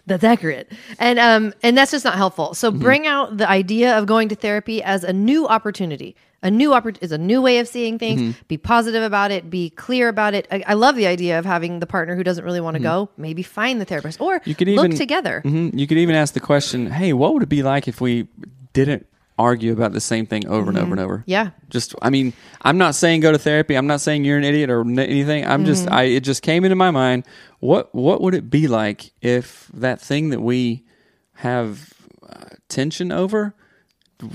That's 0.08 0.23
accurate. 0.23 0.71
And 0.97 1.19
um 1.19 1.54
and 1.62 1.78
that's 1.78 1.91
just 1.91 2.06
not 2.06 2.15
helpful. 2.15 2.54
So 2.54 2.71
mm-hmm. 2.71 2.80
bring 2.80 3.06
out 3.06 3.36
the 3.36 3.49
idea 3.49 3.97
of 3.97 4.06
going 4.06 4.30
to 4.30 4.36
therapy 4.36 4.82
as 4.82 5.04
a 5.04 5.12
new 5.12 5.45
opportunity. 5.45 6.15
A 6.45 6.51
new 6.51 6.69
oppor- 6.71 6.97
is 7.01 7.12
a 7.12 7.17
new 7.17 7.41
way 7.41 7.58
of 7.60 7.67
seeing 7.67 7.99
things. 7.99 8.36
Be 8.47 8.58
positive 8.58 9.03
about 9.03 9.31
it. 9.31 9.49
Be 9.49 9.69
clear 9.71 10.08
about 10.10 10.34
it. 10.34 10.47
I, 10.51 10.63
I 10.67 10.73
love 10.75 10.95
the 10.95 11.08
idea 11.08 11.38
of 11.39 11.45
having 11.45 11.79
the 11.79 11.88
partner 11.88 12.15
who 12.15 12.23
doesn't 12.23 12.45
really 12.45 12.62
want 12.62 12.75
to 12.77 12.84
go. 12.84 13.10
Maybe 13.17 13.43
find 13.43 13.81
the 13.81 13.86
therapist 13.86 14.21
or 14.21 14.41
You 14.45 14.55
could 14.55 14.67
look 14.69 14.86
even 14.86 14.97
together. 14.97 15.41
Mhm. 15.43 15.77
You 15.77 15.88
could 15.88 15.97
even 15.97 16.15
ask 16.15 16.34
the 16.34 16.39
question, 16.39 16.89
"Hey, 16.91 17.12
what 17.13 17.34
would 17.34 17.43
it 17.43 17.49
be 17.49 17.63
like 17.63 17.88
if 17.88 17.99
we 17.99 18.27
didn't 18.73 19.05
argue 19.38 19.73
about 19.73 19.91
the 19.91 19.99
same 19.99 20.25
thing 20.25 20.47
over 20.47 20.69
and 20.69 20.77
over 20.77 20.91
and 20.91 20.99
over?" 20.99 21.17
Mm-hmm. 21.19 21.31
Yeah. 21.31 21.49
Just, 21.69 21.93
I 22.01 22.10
mean, 22.10 22.31
I'm 22.62 22.77
not 22.77 22.95
saying 22.95 23.19
go 23.21 23.31
to 23.34 23.38
therapy. 23.39 23.75
I'm 23.75 23.88
not 23.88 23.99
saying 23.99 24.23
you're 24.23 24.38
an 24.38 24.43
idiot 24.45 24.69
or 24.69 24.81
n- 24.81 24.97
anything. 24.99 25.45
I'm 25.45 25.65
just, 25.65 25.86
Mm-hmm. 25.86 25.93
I 25.93 26.03
it 26.03 26.21
just 26.23 26.41
came 26.41 26.63
into 26.63 26.75
my 26.75 26.91
mind. 26.91 27.25
What 27.60 27.93
what 27.95 28.21
would 28.21 28.34
it 28.36 28.49
be 28.49 28.67
like 28.67 29.12
if 29.21 29.69
that 29.73 29.99
thing 29.99 30.29
that 30.29 30.41
we 30.41 30.84
have 31.39 31.93
uh, 32.29 32.45
tension 32.69 33.12
over 33.12 33.53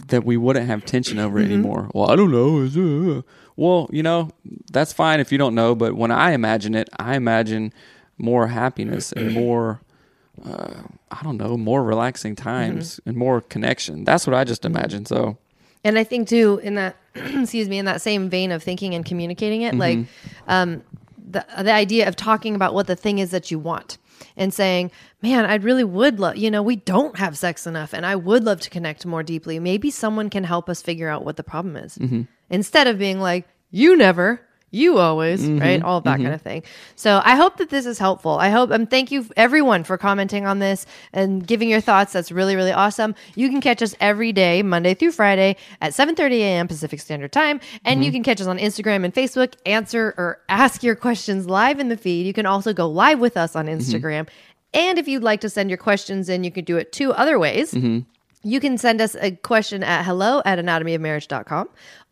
that 0.09 0.25
we 0.25 0.37
wouldn't 0.37 0.67
have 0.67 0.85
tension 0.85 1.19
over 1.19 1.39
Mm-hmm. 1.41 1.53
anymore. 1.53 1.91
Well, 1.95 2.11
I 2.11 2.17
don't 2.17 2.31
know. 2.31 3.19
Uh, 3.19 3.23
Well, 3.57 3.89
you 3.93 4.03
know, 4.03 4.31
that's 4.73 4.93
fine 4.93 5.21
if 5.21 5.33
you 5.33 5.39
don't 5.39 5.55
know, 5.55 5.75
but 5.75 5.95
when 5.95 6.11
I 6.11 6.33
imagine 6.33 6.75
it, 6.75 6.89
I 6.99 7.17
imagine 7.17 7.73
more 8.19 8.47
happiness 8.49 9.13
and 9.13 9.33
more 9.45 9.81
uh, 10.45 10.83
I 11.11 11.23
don't 11.23 11.37
know, 11.37 11.57
more 11.59 11.83
relaxing 11.85 12.35
times 12.37 12.97
Mm-hmm. 12.97 13.09
and 13.11 13.19
more 13.19 13.41
connection. 13.43 14.05
That's 14.05 14.27
what 14.27 14.35
I 14.35 14.45
just 14.45 14.65
imagine. 14.65 15.05
So, 15.05 15.37
And 15.85 15.99
I 15.99 16.05
think 16.05 16.29
too, 16.29 16.61
in 16.63 16.75
that 16.77 16.97
excuse 17.15 17.69
me, 17.69 17.79
in 17.79 17.85
that 17.87 18.01
same 18.01 18.31
vein 18.31 18.51
of 18.53 18.63
thinking 18.63 18.95
and 18.95 19.05
communicating 19.05 19.63
it, 19.63 19.75
like 19.77 19.99
um, 20.47 20.83
the 21.31 21.45
the 21.63 21.73
idea 21.73 22.09
of 22.09 22.17
talking 22.17 22.55
about 22.55 22.73
what 22.75 22.87
the 22.87 22.97
thing 22.97 23.19
is 23.19 23.31
that 23.33 23.51
you 23.51 23.59
want 23.59 23.99
and 24.37 24.53
saying, 24.53 24.91
"Man, 25.23 25.45
I 25.45 25.57
really 25.57 25.85
would 25.85 26.21
love. 26.21 26.37
You 26.37 26.51
know, 26.51 26.63
we 26.63 26.77
don't 26.77 27.19
have 27.19 27.37
sex 27.37 27.67
enough, 27.67 27.93
and 27.93 28.05
I 28.05 28.17
would 28.17 28.45
love 28.45 28.61
to 28.61 28.71
connect 28.71 29.07
more 29.07 29.23
deeply. 29.23 29.59
Maybe 29.59 29.91
someone 29.91 30.31
can 30.31 30.45
help 30.45 30.69
us 30.69 30.83
figure 30.83 31.09
out 31.09 31.25
what 31.25 31.37
the 31.37 31.45
problem 31.45 31.77
is." 31.77 31.99
Mm-hmm. 31.99 32.23
Instead 32.51 32.87
of 32.87 32.99
being 32.99 33.21
like, 33.21 33.49
"You 33.71 33.97
never." 33.97 34.43
You 34.73 34.99
always, 34.99 35.45
right? 35.45 35.81
Mm-hmm. 35.81 35.85
All 35.85 35.99
of 35.99 36.05
that 36.05 36.15
mm-hmm. 36.15 36.25
kind 36.25 36.35
of 36.35 36.43
thing. 36.43 36.63
So 36.95 37.21
I 37.25 37.35
hope 37.35 37.57
that 37.57 37.71
this 37.71 37.87
is 37.87 37.99
helpful. 37.99 38.39
I 38.39 38.51
hope, 38.51 38.71
and 38.71 38.89
thank 38.89 39.11
you 39.11 39.27
everyone 39.37 39.83
for 39.83 39.99
commenting 39.99 40.47
on 40.47 40.61
this 40.61 40.87
and 41.13 41.45
giving 41.45 41.69
your 41.69 41.81
thoughts. 41.81 42.13
That's 42.13 42.31
really, 42.31 42.55
really 42.55 42.71
awesome. 42.71 43.17
You 43.35 43.49
can 43.49 43.61
catch 43.61 43.83
us 43.83 43.97
every 43.99 44.33
day, 44.33 44.63
Monday 44.63 44.95
through 44.95 45.13
Friday 45.13 45.57
at 45.81 45.93
7.30 45.93 46.33
a.m. 46.35 46.69
Pacific 46.69 47.01
Standard 47.01 47.33
Time. 47.33 47.61
And 47.85 48.05
you 48.05 48.11
mm-hmm. 48.11 48.17
can 48.17 48.23
catch 48.23 48.41
us 48.41 48.47
on 48.47 48.59
Instagram 48.59 49.05
and 49.05 49.13
Facebook, 49.13 49.55
answer 49.67 50.15
or 50.17 50.41
ask 50.49 50.85
your 50.85 50.95
questions 50.95 51.47
live 51.47 51.81
in 51.81 51.89
the 51.89 51.97
feed. 51.97 52.27
You 52.27 52.33
can 52.33 52.47
also 52.47 52.73
go 52.73 52.89
live 52.89 53.19
with 53.19 53.37
us 53.37 53.57
on 53.57 53.67
Instagram. 53.67 54.29
And 54.73 55.01
if 55.01 55.09
you'd 55.09 55.25
like 55.25 55.41
to 55.41 55.51
send 55.51 55.69
your 55.69 55.79
questions 55.79 56.29
in, 56.29 56.45
you 56.45 56.53
can 56.53 56.65
do 56.65 56.77
it 56.77 56.93
two 56.93 57.13
other 57.13 57.41
ways. 57.41 57.75
You 58.43 58.59
can 58.61 58.79
send 58.79 59.01
us 59.03 59.17
a 59.21 59.33
question 59.33 59.83
at 59.83 60.05
hello 60.05 60.41
at 60.47 60.59
anatomyofmarriage.com 60.59 61.69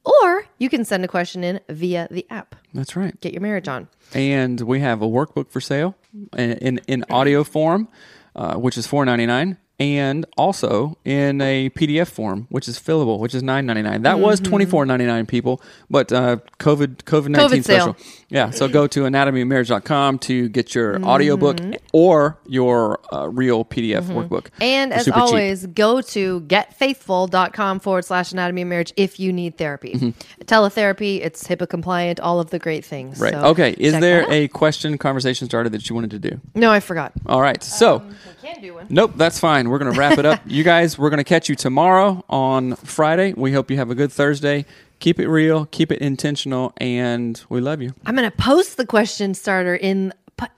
or 0.08 0.44
you 0.58 0.68
can 0.68 0.84
send 0.84 1.04
a 1.04 1.08
question 1.08 1.44
in 1.44 1.60
via 1.68 2.08
the 2.10 2.26
app. 2.30 2.56
that's 2.74 2.96
right. 2.96 3.18
Get 3.20 3.32
your 3.32 3.42
marriage 3.42 3.68
on. 3.68 3.88
And 4.14 4.60
we 4.60 4.80
have 4.80 5.02
a 5.02 5.06
workbook 5.06 5.50
for 5.50 5.60
sale 5.60 5.94
in 6.36 6.78
in, 6.88 7.04
audio 7.10 7.44
form, 7.44 7.88
uh, 8.34 8.54
which 8.56 8.78
is 8.78 8.86
four 8.86 9.04
ninety 9.04 9.26
nine, 9.26 9.58
and 9.80 10.26
also 10.36 10.98
in 11.04 11.40
a 11.40 11.70
PDF 11.70 12.08
form, 12.08 12.46
which 12.50 12.66
is 12.68 12.78
fillable, 12.80 13.18
which 13.20 13.34
is 13.34 13.42
nine 13.42 13.64
ninety 13.66 13.82
nine. 13.82 14.02
That 14.02 14.18
was 14.18 14.40
twenty 14.40 14.66
four 14.66 14.84
ninety 14.86 15.06
nine 15.06 15.24
people, 15.26 15.60
but 15.88 16.12
uh, 16.12 16.38
COVID 16.58 16.96
COVID 17.04 17.28
nineteen 17.28 17.62
special. 17.62 17.96
Yeah, 18.30 18.50
so 18.50 18.68
go 18.68 18.86
to 18.88 19.00
anatomyofmarriage.com 19.04 20.18
to 20.20 20.48
get 20.50 20.74
your 20.74 20.88
Mm-hmm. 20.98 21.04
audiobook 21.04 21.58
or 21.92 22.38
your 22.46 22.98
uh, 23.12 23.28
real 23.28 23.64
PDF 23.64 24.02
workbook. 24.04 24.46
And 24.60 24.90
They're 24.90 24.98
as 24.98 25.04
super 25.04 25.16
cheap. 25.18 25.22
always, 25.26 25.66
go 25.66 26.00
to 26.00 26.40
getfaithful.com 26.42 27.80
forward 27.80 28.04
slash 28.04 28.32
anatomy 28.32 28.62
of 28.62 28.68
marriage 28.68 28.92
if 28.96 29.18
you 29.20 29.32
need 29.32 29.56
therapy. 29.58 30.14
Teletherapy, 30.44 31.20
it's 31.22 31.46
HIPAA 31.46 31.68
compliant, 31.68 32.20
all 32.20 32.40
of 32.40 32.50
the 32.50 32.58
great 32.58 32.84
things. 32.84 33.14
Mm-hmm. 33.14 33.22
Right. 33.24 33.32
So 33.34 33.44
okay. 33.46 33.70
Is 33.78 33.98
there 33.98 34.30
a 34.30 34.48
question 34.48 34.98
conversation 34.98 35.46
started 35.48 35.72
that 35.72 35.88
you 35.88 35.94
wanted 35.94 36.10
to 36.12 36.18
do? 36.18 36.40
No, 36.54 36.70
I 36.70 36.80
forgot. 36.80 37.12
All 37.26 37.40
right. 37.40 37.62
So. 37.62 37.98
We 38.42 38.48
can 38.54 38.60
do 38.62 38.74
one. 38.74 38.86
Nope, 38.88 39.12
that's 39.16 39.38
fine. 39.38 39.67
We're 39.68 39.78
going 39.78 39.92
to 39.92 39.98
wrap 39.98 40.18
it 40.18 40.26
up. 40.26 40.40
you 40.46 40.64
guys, 40.64 40.98
we're 40.98 41.10
going 41.10 41.18
to 41.18 41.24
catch 41.24 41.48
you 41.48 41.54
tomorrow 41.54 42.24
on 42.28 42.76
Friday. 42.76 43.32
We 43.34 43.52
hope 43.52 43.70
you 43.70 43.76
have 43.76 43.90
a 43.90 43.94
good 43.94 44.12
Thursday. 44.12 44.64
Keep 45.00 45.20
it 45.20 45.28
real, 45.28 45.66
keep 45.66 45.92
it 45.92 46.00
intentional, 46.00 46.72
and 46.78 47.40
we 47.48 47.60
love 47.60 47.80
you. 47.80 47.94
I'm 48.04 48.16
going 48.16 48.28
to 48.28 48.36
post 48.36 48.76
the 48.76 48.86
question 48.86 49.34
starter 49.34 49.76
in 49.76 50.12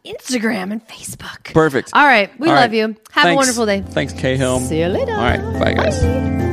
Instagram 0.05 0.73
and 0.73 0.87
Facebook. 0.87 1.53
Perfect. 1.53 1.91
All 1.93 2.05
right. 2.07 2.31
We 2.39 2.49
All 2.49 2.55
love 2.55 2.71
right. 2.71 2.77
you. 2.77 2.97
Have 3.13 3.33
a 3.33 3.35
wonderful 3.35 3.67
day. 3.67 3.83
Thanks, 3.83 4.13
Cahill. 4.13 4.61
See 4.61 4.81
you 4.81 4.89
later. 4.89 5.13
All 5.13 5.19
right. 5.19 5.41
Bye, 5.59 5.75
guys. 5.75 6.03
Bye. 6.03 6.50